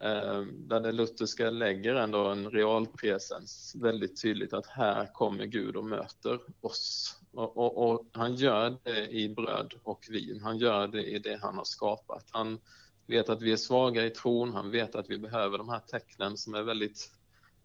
Eh, 0.03 0.41
där 0.43 0.81
det 0.81 0.93
lutherska 0.93 1.51
lägger 1.51 1.95
ändå 1.95 2.29
en 2.29 2.51
realpresens 2.51 3.77
väldigt 3.81 4.23
tydligt 4.23 4.53
att 4.53 4.67
här 4.67 5.13
kommer 5.13 5.45
Gud 5.45 5.77
och 5.77 5.85
möter 5.85 6.41
oss. 6.61 7.17
Och, 7.33 7.57
och, 7.57 7.91
och, 7.91 8.07
han 8.13 8.35
gör 8.35 8.77
det 8.83 9.09
i 9.09 9.29
bröd 9.29 9.75
och 9.83 10.07
vin, 10.11 10.41
han 10.43 10.59
gör 10.59 10.89
det 10.89 11.05
i 11.05 11.19
det 11.19 11.39
han 11.43 11.57
har 11.57 11.65
skapat. 11.65 12.25
Han 12.31 12.59
vet 13.07 13.29
att 13.29 13.43
vi 13.43 13.53
är 13.53 13.57
svaga 13.57 14.07
i 14.07 14.11
tron, 14.11 14.55
han 14.55 14.71
vet 14.71 14.95
att 14.95 15.11
vi 15.11 15.19
behöver 15.19 15.59
de 15.59 15.69
här 15.69 15.81
tecknen 15.81 16.37
som 16.37 16.55
är 16.55 16.63
väldigt 16.63 17.11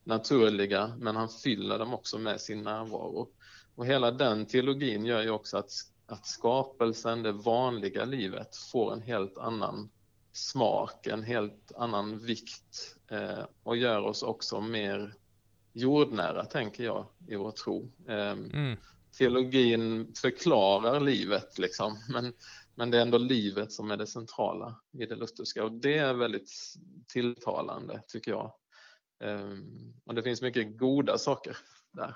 naturliga, 0.03 0.95
men 0.99 1.15
han 1.15 1.29
fyller 1.29 1.79
dem 1.79 1.93
också 1.93 2.17
med 2.17 2.41
sin 2.41 2.63
närvaro. 2.63 3.29
Och 3.75 3.85
hela 3.85 4.11
den 4.11 4.45
teologin 4.45 5.05
gör 5.05 5.21
ju 5.21 5.29
också 5.29 5.57
att, 5.57 5.71
att 6.05 6.25
skapelsen, 6.25 7.23
det 7.23 7.31
vanliga 7.31 8.05
livet, 8.05 8.55
får 8.71 8.93
en 8.93 9.01
helt 9.01 9.37
annan 9.37 9.89
smak, 10.35 11.07
en 11.07 11.23
helt 11.23 11.71
annan 11.75 12.19
vikt 12.19 12.95
eh, 13.11 13.45
och 13.63 13.77
gör 13.77 14.01
oss 14.01 14.23
också 14.23 14.61
mer 14.61 15.13
jordnära, 15.73 16.45
tänker 16.45 16.83
jag, 16.83 17.05
i 17.27 17.35
vår 17.35 17.51
tro. 17.51 17.91
Eh, 18.07 18.31
mm. 18.31 18.77
Teologin 19.17 20.13
förklarar 20.15 20.99
livet, 20.99 21.57
liksom, 21.57 21.97
men, 22.09 22.33
men 22.75 22.91
det 22.91 22.97
är 22.97 23.01
ändå 23.01 23.17
livet 23.17 23.71
som 23.71 23.91
är 23.91 23.97
det 23.97 24.07
centrala 24.07 24.75
i 24.99 25.05
det 25.05 25.15
lutherska 25.15 25.63
och 25.63 25.71
det 25.71 25.97
är 25.97 26.13
väldigt 26.13 26.51
tilltalande, 27.07 28.01
tycker 28.07 28.31
jag. 28.31 28.53
Eh, 29.23 29.57
och 30.05 30.15
det 30.15 30.23
finns 30.23 30.41
mycket 30.41 30.77
goda 30.77 31.17
saker 31.17 31.57
där. 31.91 32.15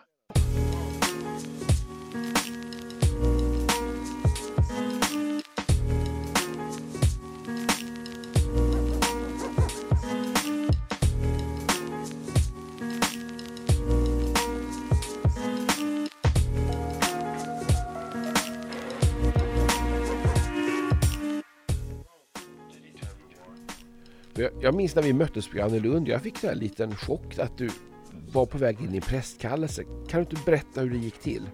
Jag 24.62 24.76
minns 24.76 24.96
när 24.96 25.04
vi 25.04 25.14
möttes 25.14 25.48
på 25.48 25.68
Lund. 25.68 26.08
Jag 26.08 26.22
fick 26.22 26.44
en 26.44 26.58
liten 26.58 26.96
chock 26.96 27.40
att 27.40 27.58
du 27.58 27.70
var 28.34 28.46
på 28.46 28.58
väg 28.58 28.82
in 28.82 28.96
i 28.96 29.02
prästkallelse. 29.02 29.84
Kan 29.84 30.24
du 30.24 30.30
inte 30.30 30.46
berätta 30.46 30.82
hur 30.82 30.90
det 30.90 30.98
gick 30.98 31.20
till? 31.20 31.50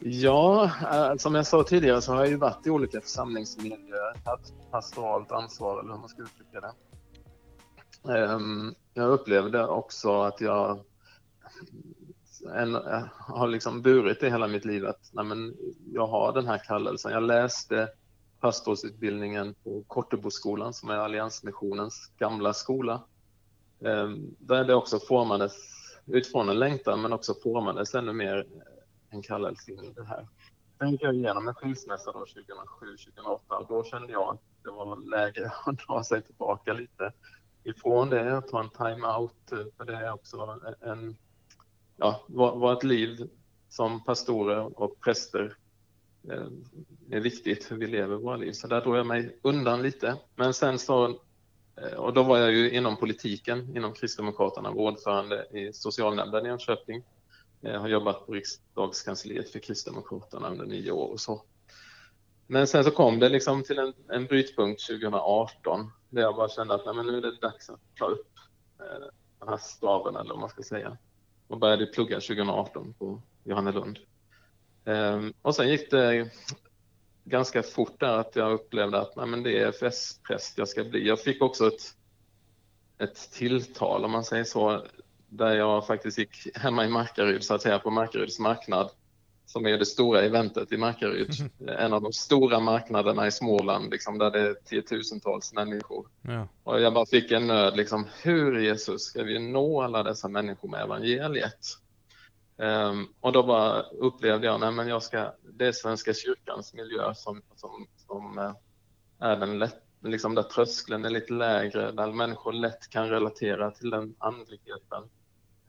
Ja, 0.00 0.70
eh, 0.92 1.16
som 1.16 1.34
jag 1.34 1.46
sa 1.46 1.62
tidigare 1.62 2.02
så 2.02 2.12
har 2.12 2.18
jag 2.18 2.28
ju 2.28 2.36
varit 2.36 2.66
i 2.66 2.70
olika 2.70 3.00
församlingsmiljöer, 3.00 4.16
haft 4.24 4.70
pastoralt 4.70 5.32
ansvar 5.32 5.80
eller 5.80 5.92
hur 5.92 6.00
man 6.00 6.08
ska 6.08 6.22
uttrycka 6.22 6.60
det. 6.60 6.72
Ehm, 8.18 8.74
jag 8.94 9.10
upplevde 9.10 9.66
också 9.66 10.22
att 10.22 10.40
jag 10.40 10.80
en, 12.54 12.74
eh, 12.74 13.02
har 13.18 13.48
liksom 13.48 13.82
burit 13.82 14.20
det 14.20 14.30
hela 14.30 14.46
mitt 14.48 14.64
liv 14.64 14.86
att 14.86 15.10
nej 15.12 15.24
men, 15.24 15.54
jag 15.92 16.06
har 16.06 16.32
den 16.32 16.46
här 16.46 16.58
kallelsen. 16.58 17.12
Jag 17.12 17.22
läste 17.22 17.88
pastorsutbildningen 18.40 19.54
på 19.64 19.84
Korteboskolan 19.86 20.74
som 20.74 20.90
är 20.90 20.96
Alliansmissionens 20.96 22.12
gamla 22.18 22.52
skola. 22.52 23.02
Ehm, 23.80 24.34
där 24.38 24.64
det 24.64 24.74
också 24.74 24.98
formades 24.98 25.52
utifrån 26.06 26.48
en 26.48 26.58
längtan 26.58 27.02
men 27.02 27.12
också 27.12 27.34
formades 27.42 27.94
ännu 27.94 28.12
mer 28.12 28.46
en 29.10 29.22
kallelse 29.22 29.72
in 29.72 29.84
i 29.84 29.92
det 29.92 30.04
här. 30.04 30.28
Sen 30.78 30.90
gick 30.90 31.02
jag 31.02 31.14
igenom 31.14 31.48
en 31.48 31.54
skilsmässa 31.54 32.10
2007-2008 32.10 33.38
och 33.48 33.66
då 33.68 33.84
kände 33.84 34.12
jag 34.12 34.34
att 34.34 34.40
det 34.64 34.70
var 34.70 35.10
läge 35.10 35.52
att 35.66 35.78
dra 35.78 36.04
sig 36.04 36.22
tillbaka 36.22 36.72
lite 36.72 37.12
ifrån 37.64 38.10
det, 38.10 38.42
ta 38.42 38.60
en 38.60 38.70
time-out, 38.70 39.72
för 39.76 39.84
det 39.84 39.96
är 39.96 40.12
också 40.12 40.60
en, 40.80 41.16
ja, 41.96 42.24
var 42.28 42.72
ett 42.72 42.84
liv 42.84 43.30
som 43.68 44.04
pastorer 44.04 44.80
och 44.80 45.00
präster 45.00 45.56
Eh, 46.30 46.46
är 47.10 47.20
viktigt 47.20 47.70
hur 47.70 47.76
vi 47.76 47.86
lever 47.86 48.16
våra 48.16 48.36
liv. 48.36 48.52
Så 48.52 48.66
där 48.66 48.80
drog 48.80 48.96
jag 48.96 49.06
mig 49.06 49.38
undan 49.42 49.82
lite. 49.82 50.16
Men 50.34 50.54
sen 50.54 50.78
så, 50.78 51.08
eh, 51.76 51.96
och 51.96 52.12
då 52.12 52.22
var 52.22 52.38
jag 52.38 52.52
ju 52.52 52.70
inom 52.70 52.96
politiken, 52.96 53.76
inom 53.76 53.92
Kristdemokraterna, 53.92 54.70
ordförande 54.70 55.46
i 55.52 55.72
socialnämnden 55.72 56.46
i 56.46 56.48
Jönköping. 56.48 57.02
Jag 57.60 57.80
har 57.80 57.88
jobbat 57.88 58.26
på 58.26 58.32
riksdagskansliet 58.32 59.50
för 59.50 59.58
Kristdemokraterna 59.58 60.50
under 60.50 60.66
nio 60.66 60.90
år 60.90 61.12
och 61.12 61.20
så. 61.20 61.42
Men 62.46 62.66
sen 62.66 62.84
så 62.84 62.90
kom 62.90 63.18
det 63.18 63.28
liksom 63.28 63.62
till 63.62 63.78
en, 63.78 63.92
en 64.08 64.26
brytpunkt 64.26 64.86
2018 64.86 65.90
där 66.10 66.22
jag 66.22 66.36
bara 66.36 66.48
kände 66.48 66.74
att 66.74 66.86
nej, 66.86 66.94
men 66.94 67.06
nu 67.06 67.16
är 67.16 67.22
det 67.22 67.40
dags 67.40 67.70
att 67.70 67.80
ta 67.98 68.06
upp 68.06 68.32
den 69.38 69.48
här 69.48 69.56
staven 69.56 70.16
eller 70.16 70.30
vad 70.30 70.40
man 70.40 70.48
ska 70.48 70.62
säga. 70.62 70.96
Och 71.48 71.58
började 71.58 71.86
plugga 71.86 72.20
2018 72.20 72.94
på 72.98 73.22
Johannelund. 73.44 73.98
Ehm, 74.86 75.32
och 75.42 75.54
sen 75.54 75.68
gick 75.68 75.90
det 75.90 76.30
ganska 77.24 77.62
fort 77.62 78.00
där 78.00 78.18
att 78.18 78.36
jag 78.36 78.52
upplevde 78.52 79.00
att 79.00 79.16
nej, 79.16 79.26
men 79.26 79.42
det 79.42 79.58
är 79.58 79.68
FS-präst 79.68 80.58
jag 80.58 80.68
ska 80.68 80.84
bli. 80.84 81.08
Jag 81.08 81.20
fick 81.20 81.42
också 81.42 81.66
ett, 81.66 81.94
ett 82.98 83.32
tilltal 83.32 84.04
om 84.04 84.10
man 84.10 84.24
säger 84.24 84.44
så 84.44 84.82
där 85.28 85.56
jag 85.56 85.86
faktiskt 85.86 86.18
gick 86.18 86.56
hemma 86.56 86.84
i 86.84 86.88
Markaryd 86.88 87.44
så 87.44 87.54
att 87.54 87.62
säga 87.62 87.78
på 87.78 87.90
Markaryds 87.90 88.38
marknad 88.38 88.90
som 89.46 89.66
är 89.66 89.78
det 89.78 89.86
stora 89.86 90.22
eventet 90.22 90.72
i 90.72 90.76
Markaryd. 90.76 91.30
Mm. 91.60 91.78
En 91.78 91.92
av 91.92 92.02
de 92.02 92.12
stora 92.12 92.60
marknaderna 92.60 93.26
i 93.26 93.32
Småland, 93.32 93.90
liksom, 93.90 94.18
där 94.18 94.30
det 94.30 94.40
är 94.40 94.54
tiotusentals 94.54 95.52
människor. 95.52 96.06
Ja. 96.22 96.48
Och 96.64 96.80
jag 96.80 96.94
bara 96.94 97.06
fick 97.06 97.32
en 97.32 97.46
nöd, 97.46 97.76
liksom, 97.76 98.06
hur 98.22 98.60
Jesus 98.60 99.02
ska 99.02 99.22
vi 99.22 99.38
nå 99.38 99.82
alla 99.82 100.02
dessa 100.02 100.28
människor 100.28 100.68
med 100.68 100.82
evangeliet? 100.82 101.78
Um, 102.58 103.14
och 103.20 103.32
då 103.32 103.42
bara 103.42 103.82
upplevde 103.82 104.46
jag, 104.46 104.60
nej 104.60 104.72
men 104.72 104.88
jag 104.88 105.02
ska, 105.02 105.32
det 105.42 105.66
är 105.66 105.72
Svenska 105.72 106.14
kyrkans 106.14 106.74
miljö 106.74 107.14
som, 107.14 107.42
som, 107.56 107.86
som 107.96 108.38
uh, 108.38 108.52
är 109.18 109.36
den 109.36 109.58
lätt, 109.58 109.82
liksom 110.00 110.34
där 110.34 110.42
tröskeln 110.42 111.04
är 111.04 111.10
lite 111.10 111.32
lägre, 111.32 111.92
där 111.92 112.12
människor 112.12 112.52
lätt 112.52 112.90
kan 112.90 113.08
relatera 113.08 113.70
till 113.70 113.90
den 113.90 114.14
andligheten. 114.18 115.02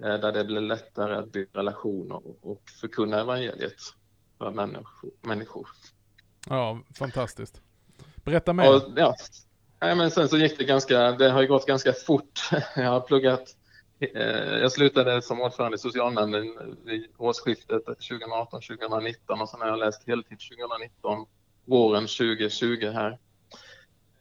Eh, 0.03 0.19
där 0.19 0.31
det 0.31 0.45
blir 0.45 0.61
lättare 0.61 1.15
att 1.15 1.31
bygga 1.31 1.49
relationer 1.53 2.21
och 2.41 2.61
förkunna 2.81 3.21
evangeliet 3.21 3.81
för 4.37 4.51
människor. 5.21 5.67
Ja, 6.49 6.79
fantastiskt. 6.99 7.61
Berätta 8.15 8.53
mer. 8.53 8.75
Och, 8.75 8.83
ja. 8.95 9.15
men 9.79 10.11
sen 10.11 10.29
så 10.29 10.37
gick 10.37 10.57
det 10.57 10.63
ganska, 10.63 11.11
det 11.11 11.29
har 11.29 11.41
ju 11.41 11.47
gått 11.47 11.65
ganska 11.65 11.93
fort. 11.93 12.49
Jag 12.75 12.91
har 12.91 13.01
pluggat, 13.01 13.41
eh, 13.41 13.56
Eh, 13.99 14.57
jag 14.59 14.71
slutade 14.71 15.21
som 15.21 15.41
ordförande 15.41 15.75
i 15.75 15.79
socialnämnden 15.79 16.57
vid 16.85 17.07
årsskiftet 17.17 17.85
2018-2019 17.85 19.41
och 19.41 19.49
sen 19.49 19.61
har 19.61 19.67
jag 19.67 19.79
läst 19.79 20.07
heltid 20.07 20.37
2019, 20.39 21.25
våren 21.65 22.07
2020 22.07 22.91
här. 22.93 23.17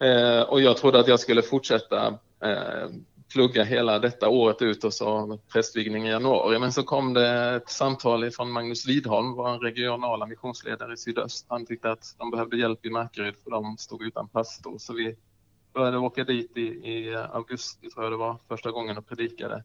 Eh, 0.00 0.42
och 0.42 0.60
jag 0.60 0.76
trodde 0.76 1.00
att 1.00 1.08
jag 1.08 1.20
skulle 1.20 1.42
fortsätta 1.42 2.06
eh, 2.42 2.88
plugga 3.32 3.64
hela 3.64 3.98
detta 3.98 4.28
året 4.28 4.62
ut 4.62 4.84
och 4.84 4.94
så 4.94 5.38
prästvigning 5.52 6.06
i 6.06 6.10
januari. 6.10 6.58
Men 6.58 6.72
så 6.72 6.82
kom 6.82 7.14
det 7.14 7.54
ett 7.54 7.70
samtal 7.70 8.30
från 8.30 8.50
Magnus 8.50 8.86
Lidholm, 8.86 9.32
vår 9.32 9.58
regionala 9.58 10.26
missionsledare 10.26 10.92
i 10.92 10.96
sydöst. 10.96 11.46
Han 11.48 11.66
tyckte 11.66 11.90
att 11.90 12.14
de 12.18 12.30
behövde 12.30 12.56
hjälp 12.56 12.86
i 12.86 12.90
Markaryd 12.90 13.34
för 13.44 13.50
de 13.50 13.78
stod 13.78 14.02
utan 14.02 14.28
pastor. 14.28 14.78
Så 14.78 14.92
vi 14.92 15.16
började 15.76 15.98
åka 15.98 16.24
dit 16.24 16.56
i, 16.56 16.60
i 16.66 17.14
augusti, 17.14 17.90
tror 17.90 18.04
jag 18.04 18.12
det 18.12 18.16
var, 18.16 18.38
första 18.48 18.70
gången 18.70 18.98
och 18.98 19.08
predikade. 19.08 19.64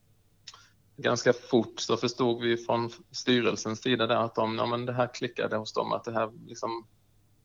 Ganska 0.98 1.34
fort 1.34 1.80
så 1.80 1.98
förstod 1.98 2.42
vi 2.42 2.58
från 2.58 2.90
styrelsens 3.12 3.82
sida 3.82 4.08
där 4.08 4.16
att 4.16 4.36
de, 4.36 4.58
ja, 4.58 4.66
men 4.66 4.86
det 4.86 4.94
här 4.94 5.14
klickade 5.14 5.58
hos 5.58 5.74
dem, 5.74 5.94
att 5.94 6.04
det 6.04 6.12
här 6.12 6.32
liksom, 6.48 6.88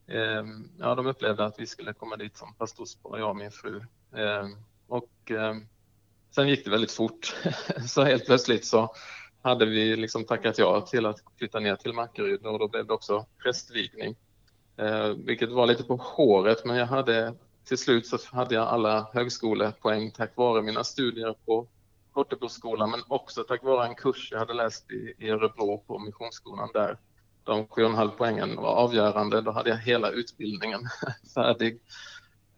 eh, 0.07 0.45
ja, 0.79 0.95
de 0.95 1.07
upplevde 1.07 1.45
att 1.45 1.61
vi 1.61 1.67
skulle 1.67 1.93
komma 1.93 2.17
dit 2.17 2.37
som 2.37 2.55
pastorspar, 2.55 3.19
jag 3.19 3.31
och 3.31 3.37
min 3.37 3.51
fru. 3.51 3.77
Eh, 4.13 4.49
och 4.87 5.31
eh, 5.31 5.55
Sen 6.37 6.49
gick 6.49 6.65
det 6.65 6.71
väldigt 6.71 6.93
fort. 6.93 7.37
Så 7.87 8.05
helt 8.05 8.27
plötsligt 8.27 8.65
så 8.65 8.95
hade 9.43 9.67
vi 9.67 9.97
liksom 9.97 10.25
tackat 10.25 10.59
ja 10.59 10.81
till 10.81 11.07
att 11.07 11.23
flytta 11.39 11.61
ner 11.61 11.77
till 11.77 11.93
Markaryd 11.93 12.47
och 12.47 12.59
då 12.59 12.69
blev 12.69 12.87
det 12.87 12.93
också 12.93 13.27
prästvigning. 13.43 14.17
Eh, 14.77 15.09
vilket 15.09 15.53
var 15.53 15.67
lite 15.67 15.85
på 15.85 15.97
håret, 15.97 16.65
men 16.65 16.77
jag 16.77 16.87
hade 16.87 17.35
till 17.67 17.79
slut 17.79 18.07
så 18.07 18.19
hade 18.33 18.55
jag 18.55 18.69
alla 18.69 19.11
högskolepoäng 19.13 20.11
tack 20.11 20.37
vare 20.37 20.63
mina 20.63 20.85
studier 20.85 21.35
på 21.47 21.69
Korteboskolan, 22.13 22.91
men 22.91 23.01
också 23.09 23.43
tack 23.43 23.63
vare 23.63 23.87
en 23.87 23.95
kurs 23.95 24.29
jag 24.33 24.39
hade 24.39 24.55
läst 24.55 24.91
i, 24.91 25.15
i 25.19 25.31
Örebro 25.31 25.79
på 25.87 25.99
Missionsskolan 25.99 26.69
där. 26.75 26.99
De 27.45 27.67
7,5 27.67 28.11
poängen 28.19 28.57
var 28.57 28.75
avgörande. 28.75 29.41
Då 29.41 29.51
hade 29.51 29.71
jag 29.71 29.77
hela 29.77 30.11
utbildningen 30.11 30.81
färdig. 31.35 31.81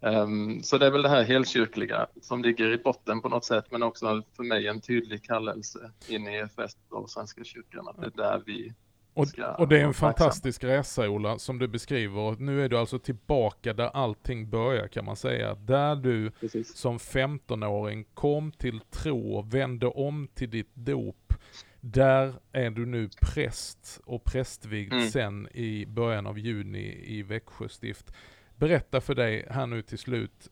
Um, 0.01 0.63
så 0.63 0.77
det 0.77 0.85
är 0.85 0.91
väl 0.91 1.01
det 1.01 1.09
här 1.09 1.23
helkyrkliga 1.23 2.07
som 2.21 2.41
ligger 2.41 2.71
i 2.71 2.77
botten 2.77 3.21
på 3.21 3.29
något 3.29 3.45
sätt, 3.45 3.65
men 3.71 3.83
också 3.83 4.23
för 4.35 4.43
mig 4.43 4.67
en 4.67 4.81
tydlig 4.81 5.23
kallelse 5.23 5.91
in 6.07 6.27
i 6.27 6.35
EFS 6.35 6.77
och 6.89 7.09
Svenska 7.09 7.43
kyrkan, 7.43 7.87
att 7.87 8.01
det 8.01 8.05
är 8.05 8.29
där 8.29 8.43
vi 8.45 8.73
och, 9.13 9.27
och, 9.57 9.67
det 9.67 9.79
är 9.79 9.83
en 9.83 9.93
fantastisk 9.93 10.63
resa 10.63 11.09
Ola, 11.09 11.39
som 11.39 11.59
du 11.59 11.67
beskriver. 11.67 12.35
Nu 12.39 12.65
är 12.65 12.69
du 12.69 12.77
alltså 12.77 12.99
tillbaka 12.99 13.73
där 13.73 13.89
allting 13.93 14.49
börjar 14.49 14.87
kan 14.87 15.05
man 15.05 15.15
säga. 15.15 15.55
Där 15.55 15.95
du 15.95 16.31
Precis. 16.31 16.75
som 16.75 16.97
15-åring 16.97 18.05
kom 18.13 18.51
till 18.51 18.79
tro, 18.79 19.41
vände 19.41 19.87
om 19.87 20.27
till 20.33 20.49
ditt 20.49 20.75
dop. 20.75 21.33
Där 21.81 22.33
är 22.51 22.69
du 22.69 22.85
nu 22.85 23.09
präst 23.21 23.99
och 24.05 24.23
prästvigd 24.23 24.93
mm. 24.93 25.09
sen 25.09 25.47
i 25.53 25.85
början 25.85 26.27
av 26.27 26.39
juni 26.39 27.03
i 27.05 27.23
Växjö 27.23 27.69
stift 27.69 28.13
berätta 28.59 29.01
för 29.01 29.15
dig 29.15 29.47
här 29.49 29.67
nu 29.67 29.81
till 29.81 29.97
slut, 29.97 30.49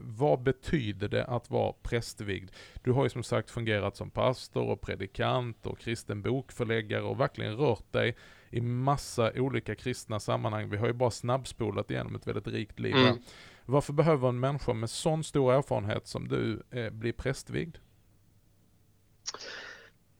vad 0.00 0.42
betyder 0.42 1.08
det 1.08 1.24
att 1.24 1.50
vara 1.50 1.72
prästvigd? 1.82 2.50
Du 2.82 2.92
har 2.92 3.04
ju 3.04 3.10
som 3.10 3.22
sagt 3.22 3.50
fungerat 3.50 3.96
som 3.96 4.10
pastor 4.10 4.68
och 4.68 4.80
predikant 4.80 5.66
och 5.66 5.78
kristen 5.78 6.22
bokförläggare 6.22 7.02
och 7.02 7.20
verkligen 7.20 7.56
rört 7.56 7.92
dig 7.92 8.16
i 8.50 8.60
massa 8.60 9.32
olika 9.36 9.74
kristna 9.74 10.20
sammanhang. 10.20 10.70
Vi 10.70 10.76
har 10.76 10.86
ju 10.86 10.92
bara 10.92 11.10
snabbspolat 11.10 11.90
igenom 11.90 12.14
ett 12.14 12.26
väldigt 12.26 12.46
rikt 12.46 12.80
liv 12.80 12.96
mm. 12.96 13.18
Varför 13.66 13.92
behöver 13.92 14.28
en 14.28 14.40
människa 14.40 14.72
med 14.72 14.90
sån 14.90 15.24
stor 15.24 15.52
erfarenhet 15.52 16.06
som 16.06 16.28
du 16.28 16.62
eh, 16.70 16.90
bli 16.90 17.12
prästvigd? 17.12 17.76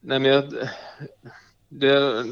Nej 0.01 0.19
men 0.19 0.31
jag, 0.31 0.69
det, 1.69 2.25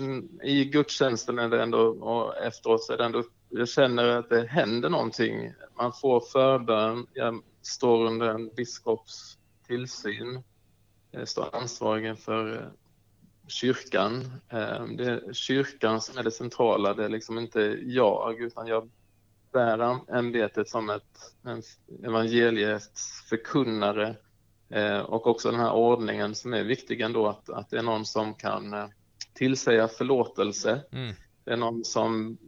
i 0.43 0.65
gudstjänsten 0.65 1.39
är 1.39 1.49
det 1.49 1.63
ändå, 1.63 1.79
och 1.89 2.37
efteråt 2.37 2.83
så 2.83 2.93
är 2.93 2.97
det 2.97 3.05
ändå 3.05 3.25
jag 3.51 3.69
känner 3.69 4.05
att 4.05 4.29
det 4.29 4.47
händer 4.47 4.89
någonting. 4.89 5.53
Man 5.77 5.93
får 5.93 6.21
förbön, 6.21 7.07
jag 7.15 7.43
står 7.63 8.07
under 8.07 8.27
en 8.29 8.49
biskops 8.49 9.39
tillsyn, 9.67 10.43
jag 11.11 11.29
står 11.29 11.57
ansvarig 11.57 12.19
för 12.19 12.57
eh, 12.57 12.69
kyrkan. 13.49 14.33
Eh, 14.49 14.85
det 14.87 15.05
är 15.05 15.33
kyrkan 15.33 16.01
som 16.01 16.19
är 16.19 16.23
det 16.23 16.31
centrala, 16.31 16.95
det 16.95 17.05
är 17.05 17.09
liksom 17.09 17.39
inte 17.39 17.61
jag, 17.83 18.41
utan 18.41 18.67
jag 18.67 18.91
bär 19.53 19.99
ämbetet 20.17 20.69
som 20.69 20.91
ett 20.91 21.35
evangeliets 22.05 23.23
förkunnare 23.29 24.17
eh, 24.69 24.99
och 24.99 25.27
också 25.27 25.51
den 25.51 25.61
här 25.61 25.73
ordningen 25.73 26.35
som 26.35 26.55
är 26.55 26.65
viktig 26.65 27.01
ändå, 27.01 27.27
att, 27.27 27.51
att 27.51 27.71
det 27.71 27.79
är 27.79 27.83
någon 27.83 28.07
som 28.07 28.35
kan 28.35 28.91
tillsäga 29.35 29.89
förlåtelse. 29.89 30.83
Mm. 30.93 31.15
Det 31.45 31.51
är 31.51 31.57
någon 31.57 31.85
som 31.85 32.39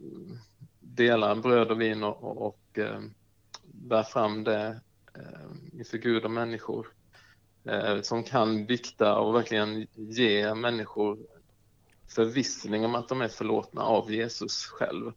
delar 0.95 1.35
bröd 1.35 1.71
och 1.71 1.81
vin 1.81 2.03
och, 2.03 2.23
och, 2.23 2.47
och 2.47 2.79
eh, 2.79 3.01
bär 3.63 4.03
fram 4.03 4.43
det 4.43 4.81
eh, 5.15 5.79
inför 5.79 5.97
Gud 5.97 6.25
och 6.25 6.31
människor. 6.31 6.87
Eh, 7.65 8.01
som 8.01 8.23
kan 8.23 8.65
vikta 8.65 9.19
och 9.19 9.35
verkligen 9.35 9.87
ge 9.93 10.55
människor 10.55 11.17
förvissning 12.07 12.85
om 12.85 12.95
att 12.95 13.09
de 13.09 13.21
är 13.21 13.27
förlåtna 13.27 13.81
av 13.81 14.11
Jesus 14.11 14.65
själv. 14.65 15.11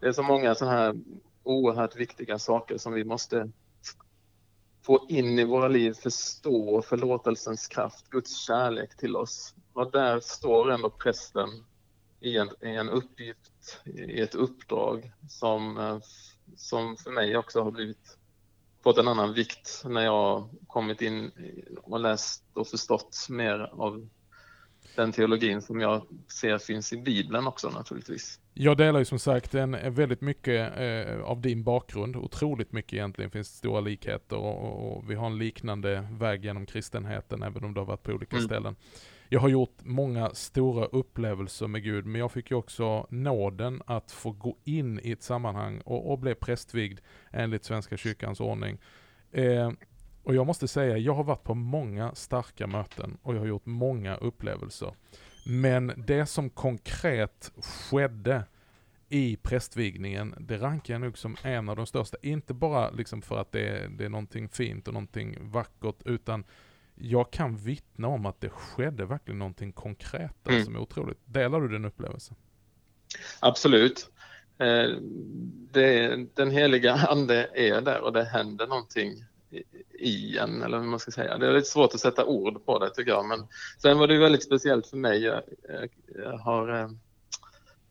Det 0.00 0.06
är 0.06 0.12
så 0.12 0.22
många 0.22 0.54
sådana 0.54 0.76
här 0.76 1.00
oerhört 1.42 1.96
viktiga 1.96 2.38
saker 2.38 2.78
som 2.78 2.92
vi 2.92 3.04
måste 3.04 3.50
få 4.82 5.06
in 5.08 5.38
i 5.38 5.44
våra 5.44 5.68
liv, 5.68 5.92
förstå 5.92 6.82
förlåtelsens 6.82 7.66
kraft, 7.66 8.10
Guds 8.10 8.36
kärlek 8.46 8.96
till 8.96 9.16
oss. 9.16 9.54
Och 9.72 9.90
där 9.90 10.20
står 10.20 10.70
ändå 10.70 10.90
prästen 10.90 11.48
i 12.20 12.36
en, 12.36 12.48
i 12.60 12.68
en 12.68 12.88
uppgift, 12.88 13.80
i 13.84 14.20
ett 14.20 14.34
uppdrag 14.34 15.12
som, 15.28 15.78
eh, 15.78 15.98
som 16.56 16.96
för 16.96 17.10
mig 17.10 17.36
också 17.36 17.62
har 17.62 17.70
blivit 17.70 18.18
fått 18.82 18.98
en 18.98 19.08
annan 19.08 19.34
vikt 19.34 19.82
när 19.84 20.00
jag 20.00 20.48
kommit 20.66 21.02
in 21.02 21.30
och 21.82 22.00
läst 22.00 22.44
och 22.52 22.66
förstått 22.66 23.26
mer 23.30 23.70
av 23.72 24.08
den 24.96 25.12
teologin 25.12 25.62
som 25.62 25.80
jag 25.80 26.06
ser 26.40 26.58
finns 26.58 26.92
i 26.92 26.96
Bibeln 26.96 27.46
också 27.46 27.70
naturligtvis. 27.70 28.40
Jag 28.54 28.76
delar 28.76 28.98
ju 28.98 29.04
som 29.04 29.18
sagt 29.18 29.54
en, 29.54 29.94
väldigt 29.94 30.20
mycket 30.20 30.78
eh, 30.78 31.20
av 31.24 31.40
din 31.40 31.64
bakgrund, 31.64 32.16
otroligt 32.16 32.72
mycket 32.72 32.92
egentligen, 32.92 33.30
finns 33.30 33.56
stora 33.56 33.80
likheter 33.80 34.36
och, 34.36 34.96
och, 34.96 35.10
vi 35.10 35.14
har 35.14 35.26
en 35.26 35.38
liknande 35.38 36.08
väg 36.12 36.44
genom 36.44 36.66
kristenheten 36.66 37.42
även 37.42 37.64
om 37.64 37.74
det 37.74 37.80
har 37.80 37.86
varit 37.86 38.02
på 38.02 38.12
olika 38.12 38.36
mm. 38.36 38.48
ställen. 38.48 38.76
Jag 39.28 39.40
har 39.40 39.48
gjort 39.48 39.76
många 39.82 40.30
stora 40.34 40.84
upplevelser 40.84 41.66
med 41.66 41.82
Gud, 41.82 42.06
men 42.06 42.20
jag 42.20 42.32
fick 42.32 42.50
ju 42.50 42.56
också 42.56 43.06
nåden 43.10 43.82
att 43.86 44.10
få 44.12 44.30
gå 44.30 44.56
in 44.64 45.00
i 45.02 45.12
ett 45.12 45.22
sammanhang 45.22 45.80
och, 45.84 46.12
och 46.12 46.18
bli 46.18 46.34
prästvigd 46.34 47.00
enligt 47.30 47.64
Svenska 47.64 47.96
kyrkans 47.96 48.40
ordning. 48.40 48.78
Eh, 49.32 49.70
och 50.22 50.34
jag 50.34 50.46
måste 50.46 50.68
säga, 50.68 50.98
jag 50.98 51.14
har 51.14 51.24
varit 51.24 51.44
på 51.44 51.54
många 51.54 52.14
starka 52.14 52.66
möten 52.66 53.18
och 53.22 53.34
jag 53.34 53.38
har 53.38 53.46
gjort 53.46 53.66
många 53.66 54.16
upplevelser. 54.16 54.94
Men 55.46 55.92
det 56.06 56.26
som 56.26 56.50
konkret 56.50 57.52
skedde 57.56 58.42
i 59.08 59.36
prästvigningen, 59.36 60.34
det 60.40 60.58
rankar 60.58 60.94
jag 60.94 61.00
nog 61.00 61.18
som 61.18 61.36
en 61.42 61.68
av 61.68 61.76
de 61.76 61.86
största. 61.86 62.16
Inte 62.22 62.54
bara 62.54 62.90
liksom 62.90 63.22
för 63.22 63.40
att 63.40 63.52
det 63.52 63.68
är, 63.68 63.88
det 63.88 64.04
är 64.04 64.08
någonting 64.08 64.48
fint 64.48 64.88
och 64.88 64.94
någonting 64.94 65.36
vackert, 65.40 66.02
utan 66.04 66.44
jag 67.00 67.30
kan 67.30 67.56
vittna 67.56 68.08
om 68.08 68.26
att 68.26 68.40
det 68.40 68.48
skedde 68.48 69.04
verkligen 69.04 69.38
någonting 69.38 69.72
konkret 69.72 70.32
där 70.42 70.52
mm. 70.52 70.64
som 70.64 70.76
är 70.76 70.80
otroligt. 70.80 71.18
Delar 71.24 71.60
du 71.60 71.68
den 71.68 71.84
upplevelsen? 71.84 72.36
Absolut. 73.40 74.10
Eh, 74.58 74.96
det, 75.72 76.16
den 76.34 76.50
heliga 76.50 76.92
ande 76.94 77.50
är 77.54 77.80
där 77.80 78.00
och 78.00 78.12
det 78.12 78.24
händer 78.24 78.66
någonting 78.66 79.24
i 79.98 80.38
en, 80.38 80.62
eller 80.62 80.78
hur 80.78 80.84
man 80.84 80.98
ska 80.98 81.10
säga. 81.10 81.38
Det 81.38 81.46
är 81.46 81.52
lite 81.52 81.68
svårt 81.68 81.94
att 81.94 82.00
sätta 82.00 82.24
ord 82.24 82.64
på 82.66 82.78
det 82.78 82.90
tycker 82.90 83.10
jag. 83.10 83.26
Men 83.26 83.46
sen 83.78 83.98
var 83.98 84.06
det 84.06 84.18
väldigt 84.18 84.44
speciellt 84.44 84.86
för 84.86 84.96
mig. 84.96 85.22
Jag, 85.22 85.42
jag 86.14 86.38
har 86.38 86.80
eh, 86.80 86.88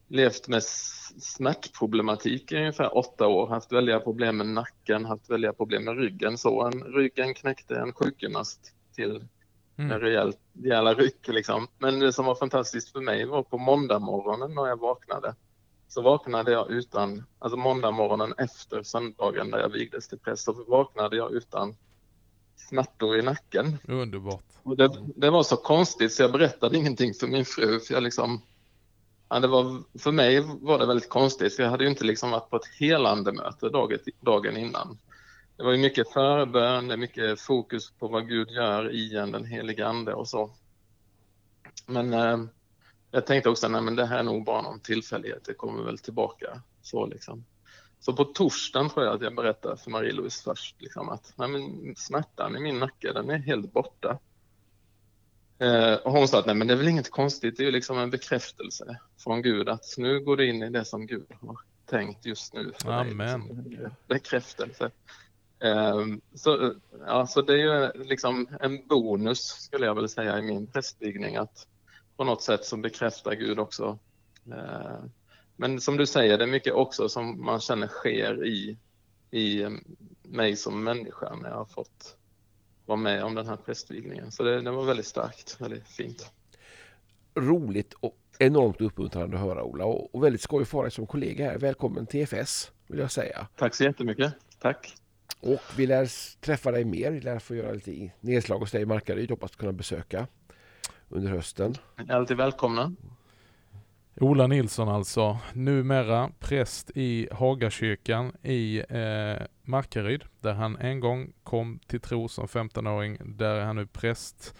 levt 0.07 0.47
med 0.47 0.63
smärtproblematik 1.19 2.51
i 2.51 2.55
ungefär 2.55 2.97
åtta 2.97 3.27
år, 3.27 3.47
haft 3.47 3.71
väldiga 3.71 3.99
problem 3.99 4.37
med 4.37 4.47
nacken, 4.47 5.05
haft 5.05 5.29
väldiga 5.29 5.53
problem 5.53 5.85
med 5.85 5.97
ryggen. 5.97 6.37
Så 6.37 6.65
en, 6.65 6.83
ryggen 6.83 7.33
knäckte 7.33 7.75
en 7.75 7.93
sjukgymnast 7.93 8.73
till 8.97 9.27
mm. 9.77 9.91
en 9.91 9.99
rejäl, 9.99 10.33
rejäla 10.63 10.93
ryck. 10.93 11.27
Liksom. 11.27 11.67
Men 11.77 11.99
det 11.99 12.13
som 12.13 12.25
var 12.25 12.35
fantastiskt 12.35 12.91
för 12.91 13.01
mig 13.01 13.25
var 13.25 13.43
på 13.43 13.57
måndag 13.57 13.99
morgonen 13.99 14.55
när 14.55 14.67
jag 14.67 14.79
vaknade. 14.79 15.35
Så 15.87 16.01
vaknade 16.01 16.51
jag 16.51 16.71
utan, 16.71 17.23
alltså 17.39 17.57
måndag 17.57 17.91
morgonen 17.91 18.33
efter 18.37 18.83
söndagen 18.83 19.49
när 19.49 19.59
jag 19.59 19.69
vigdes 19.69 20.07
till 20.07 20.19
präst, 20.19 20.43
så 20.43 20.63
vaknade 20.67 21.17
jag 21.17 21.31
utan 21.33 21.75
smärtor 22.69 23.17
i 23.17 23.21
nacken. 23.21 23.77
Underbart. 23.87 24.43
Och 24.63 24.77
det, 24.77 24.89
det, 25.15 25.29
var 25.29 25.43
så 25.43 25.57
konstigt 25.57 26.13
så 26.13 26.23
jag 26.23 26.31
berättade 26.31 26.77
ingenting 26.77 27.13
för 27.13 27.27
min 27.27 27.45
fru. 27.45 27.79
För, 27.79 27.93
jag 27.93 28.03
liksom, 28.03 28.41
ja, 29.29 29.39
det 29.39 29.47
var, 29.47 29.83
för 29.99 30.11
mig 30.11 30.43
var 30.61 30.79
det 30.79 30.85
väldigt 30.85 31.09
konstigt, 31.09 31.55
för 31.55 31.63
jag 31.63 31.69
hade 31.69 31.83
ju 31.83 31.89
inte 31.89 32.03
liksom 32.03 32.31
varit 32.31 32.49
på 32.49 32.55
ett 32.55 32.67
helandemöte 32.79 33.69
dagen, 33.69 33.99
dagen 34.21 34.57
innan. 34.57 34.97
Det 35.57 35.63
var 35.63 35.71
ju 35.71 35.77
mycket 35.77 36.09
förbön, 36.09 36.99
mycket 36.99 37.41
fokus 37.41 37.91
på 37.91 38.07
vad 38.07 38.27
Gud 38.27 38.49
gör 38.49 38.91
i 38.91 39.17
en, 39.17 39.31
den 39.31 39.45
heliga 39.45 39.87
ande 39.87 40.13
och 40.13 40.27
så. 40.27 40.51
Men 41.85 42.13
eh, 42.13 42.39
jag 43.11 43.25
tänkte 43.25 43.49
också, 43.49 43.67
nej 43.67 43.81
men 43.81 43.95
det 43.95 44.05
här 44.05 44.19
är 44.19 44.23
nog 44.23 44.45
bara 44.45 44.61
någon 44.61 44.79
tillfällighet, 44.79 45.45
det 45.45 45.53
kommer 45.53 45.83
väl 45.83 45.97
tillbaka. 45.97 46.61
Så 46.81 47.05
liksom. 47.05 47.45
Så 47.99 48.13
på 48.13 48.23
torsdagen 48.23 48.89
tror 48.89 49.05
jag 49.05 49.15
att 49.15 49.21
jag 49.21 49.35
berättade 49.35 49.77
för 49.77 49.91
Marie-Louise 49.91 50.43
först 50.43 50.81
liksom, 50.81 51.09
att 51.09 51.33
nej, 51.35 51.49
men 51.49 51.95
smärtan 51.95 52.57
i 52.57 52.59
min 52.59 52.79
nacke 52.79 53.13
den 53.13 53.29
är 53.29 53.37
helt 53.37 53.73
borta. 53.73 54.19
Eh, 55.59 55.93
och 55.93 56.11
hon 56.11 56.27
sa 56.27 56.39
att 56.39 56.45
nej, 56.45 56.55
men 56.55 56.67
det 56.67 56.73
är 56.73 56.77
väl 56.77 56.87
inget 56.87 57.11
konstigt, 57.11 57.57
det 57.57 57.63
är 57.63 57.65
ju 57.65 57.71
liksom 57.71 57.97
en 57.97 58.09
bekräftelse 58.09 58.99
från 59.17 59.41
Gud 59.41 59.69
att 59.69 59.85
nu 59.97 60.19
går 60.19 60.37
du 60.37 60.49
in 60.49 60.63
i 60.63 60.69
det 60.69 60.85
som 60.85 61.07
Gud 61.07 61.27
har 61.41 61.57
tänkt 61.85 62.25
just 62.25 62.53
nu. 62.53 62.73
För 62.81 62.91
Amen. 62.91 63.69
Dig, 63.69 63.89
bekräftelse. 64.07 64.91
Eh, 65.59 66.05
så, 66.35 66.73
ja, 67.05 67.27
så 67.27 67.41
det 67.41 67.53
är 67.53 67.57
ju 67.57 68.03
liksom 68.03 68.47
en 68.59 68.87
bonus 68.87 69.39
skulle 69.39 69.85
jag 69.85 69.95
väl 69.95 70.09
säga 70.09 70.39
i 70.39 70.41
min 70.41 70.67
prästvigning 70.67 71.35
att 71.35 71.67
på 72.17 72.23
något 72.23 72.41
sätt 72.41 72.65
så 72.65 72.77
bekräftar 72.77 73.33
Gud 73.33 73.59
också 73.59 73.99
eh, 74.51 74.99
men 75.57 75.81
som 75.81 75.97
du 75.97 76.05
säger, 76.05 76.37
det 76.37 76.43
är 76.43 76.47
mycket 76.47 76.73
också 76.73 77.09
som 77.09 77.45
man 77.45 77.59
känner 77.59 77.87
sker 77.87 78.45
i, 78.45 78.77
i 79.31 79.65
mig 80.23 80.55
som 80.55 80.83
människa 80.83 81.35
när 81.35 81.49
jag 81.49 81.57
har 81.57 81.65
fått 81.65 82.17
vara 82.85 82.97
med 82.97 83.23
om 83.23 83.35
den 83.35 83.47
här 83.47 83.55
prästvigningen. 83.55 84.31
Så 84.31 84.43
det, 84.43 84.61
det 84.61 84.71
var 84.71 84.85
väldigt 84.85 85.05
starkt, 85.05 85.61
väldigt 85.61 85.87
fint. 85.87 86.31
Roligt 87.35 87.93
och 87.93 88.17
enormt 88.39 88.81
uppmuntrande 88.81 89.37
att 89.37 89.43
höra 89.43 89.63
Ola 89.63 89.85
och, 89.85 90.15
och 90.15 90.23
väldigt 90.23 90.41
skoj 90.41 90.61
att 90.61 90.67
få 90.67 90.81
dig 90.81 90.91
som 90.91 91.07
kollega 91.07 91.45
här. 91.45 91.57
Välkommen 91.57 92.05
till 92.05 92.21
FS 92.23 92.71
vill 92.87 92.99
jag 92.99 93.11
säga. 93.11 93.47
Tack 93.55 93.75
så 93.75 93.83
jättemycket. 93.83 94.33
Tack. 94.59 94.95
Och 95.39 95.61
vi 95.77 95.87
lär 95.87 96.09
träffa 96.41 96.71
dig 96.71 96.85
mer. 96.85 97.11
Vi 97.11 97.19
lär 97.19 97.39
få 97.39 97.55
göra 97.55 97.71
lite 97.71 98.11
nedslag 98.21 98.59
hos 98.59 98.71
dig 98.71 98.81
i 98.81 98.85
Markaryd. 98.85 99.29
Hoppas 99.29 99.55
kunna 99.55 99.71
besöka 99.71 100.27
under 101.09 101.31
hösten. 101.31 101.75
Ni 101.97 102.05
är 102.09 102.15
alltid 102.15 102.37
välkomna. 102.37 102.93
Ola 104.19 104.47
Nilsson 104.47 104.89
alltså, 104.89 105.37
numera 105.53 106.31
präst 106.39 106.91
i 106.95 107.27
Hagakyrkan 107.31 108.31
i 108.43 108.77
eh, 108.89 109.45
Markaryd, 109.61 110.23
där 110.41 110.53
han 110.53 110.77
en 110.77 110.99
gång 110.99 111.33
kom 111.43 111.79
till 111.87 111.99
tro 111.99 112.27
som 112.27 112.47
15-åring. 112.47 113.17
Där 113.25 113.55
är 113.55 113.65
han 113.65 113.75
nu 113.75 113.85
präst 113.85 114.55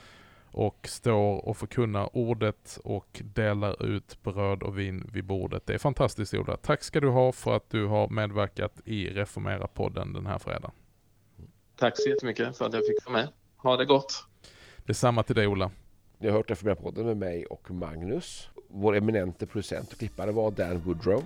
och 0.51 0.87
står 0.87 1.45
och 1.47 1.57
förkunnar 1.57 2.09
ordet 2.13 2.79
och 2.83 3.21
delar 3.33 3.85
ut 3.85 4.23
bröd 4.23 4.63
och 4.63 4.79
vin 4.79 5.09
vid 5.13 5.25
bordet. 5.25 5.65
Det 5.65 5.73
är 5.73 5.77
fantastiskt 5.77 6.33
Ola. 6.33 6.57
Tack 6.57 6.83
ska 6.83 6.99
du 6.99 7.09
ha 7.09 7.31
för 7.31 7.55
att 7.55 7.69
du 7.69 7.85
har 7.85 8.09
medverkat 8.09 8.81
i 8.85 9.09
Reformera-podden 9.09 10.13
den 10.13 10.25
här 10.25 10.39
fredagen. 10.39 10.71
Tack 11.75 11.93
så 11.97 12.09
jättemycket 12.09 12.57
för 12.57 12.65
att 12.65 12.73
jag 12.73 12.85
fick 12.85 13.05
vara 13.05 13.17
med. 13.17 13.27
Ha 13.57 13.77
det 13.77 13.85
gott! 13.85 14.25
Detsamma 14.77 15.23
till 15.23 15.35
dig 15.35 15.47
Ola. 15.47 15.71
Ni 16.17 16.27
har 16.27 16.37
hört 16.37 16.49
Reformera-podden 16.49 17.05
med 17.05 17.17
mig 17.17 17.45
och 17.45 17.71
Magnus 17.71 18.49
vår 18.69 18.95
eminente 18.95 19.47
producent 19.47 19.91
och 19.91 19.99
klippare 19.99 20.31
var 20.31 20.51
Dan 20.51 20.79
Woodrow. 20.79 21.23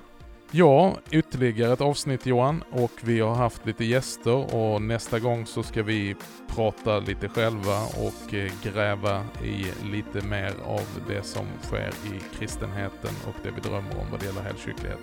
Ja, 0.53 0.97
ytterligare 1.11 1.73
ett 1.73 1.81
avsnitt 1.81 2.25
Johan 2.25 2.63
och 2.71 2.91
vi 3.01 3.19
har 3.19 3.35
haft 3.35 3.65
lite 3.65 3.85
gäster 3.85 4.55
och 4.55 4.81
nästa 4.81 5.19
gång 5.19 5.45
så 5.45 5.63
ska 5.63 5.83
vi 5.83 6.15
prata 6.47 6.99
lite 6.99 7.29
själva 7.29 7.81
och 7.81 8.33
eh, 8.33 8.51
gräva 8.63 9.25
i 9.43 9.65
lite 9.91 10.27
mer 10.27 10.53
av 10.65 10.81
det 11.07 11.23
som 11.23 11.45
sker 11.61 11.89
i 11.89 12.37
kristenheten 12.37 13.09
och 13.27 13.35
det 13.43 13.51
vi 13.51 13.69
drömmer 13.69 13.99
om 13.99 14.11
vad 14.11 14.19
det 14.19 14.25
gäller 14.25 14.41
helgkyrklighet. 14.41 14.99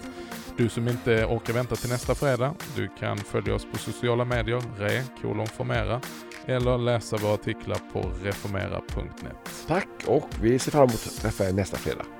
Du 0.56 0.68
som 0.68 0.88
inte 0.88 1.24
orkar 1.24 1.52
vänta 1.52 1.76
till 1.76 1.90
nästa 1.90 2.14
fredag, 2.14 2.54
du 2.76 2.88
kan 2.98 3.18
följa 3.18 3.54
oss 3.54 3.66
på 3.72 3.78
sociala 3.78 4.24
medier, 4.24 4.62
re 4.78 5.02
formera 5.46 6.00
eller 6.46 6.78
läsa 6.78 7.16
våra 7.16 7.34
artiklar 7.34 7.80
på 7.92 8.10
reformera.net. 8.22 9.66
Tack 9.66 9.88
och 10.06 10.28
vi 10.42 10.58
ser 10.58 10.70
fram 10.70 10.82
emot 10.82 11.06
att 11.06 11.22
träffa 11.22 11.48
er 11.48 11.52
nästa 11.52 11.76
fredag. 11.76 12.17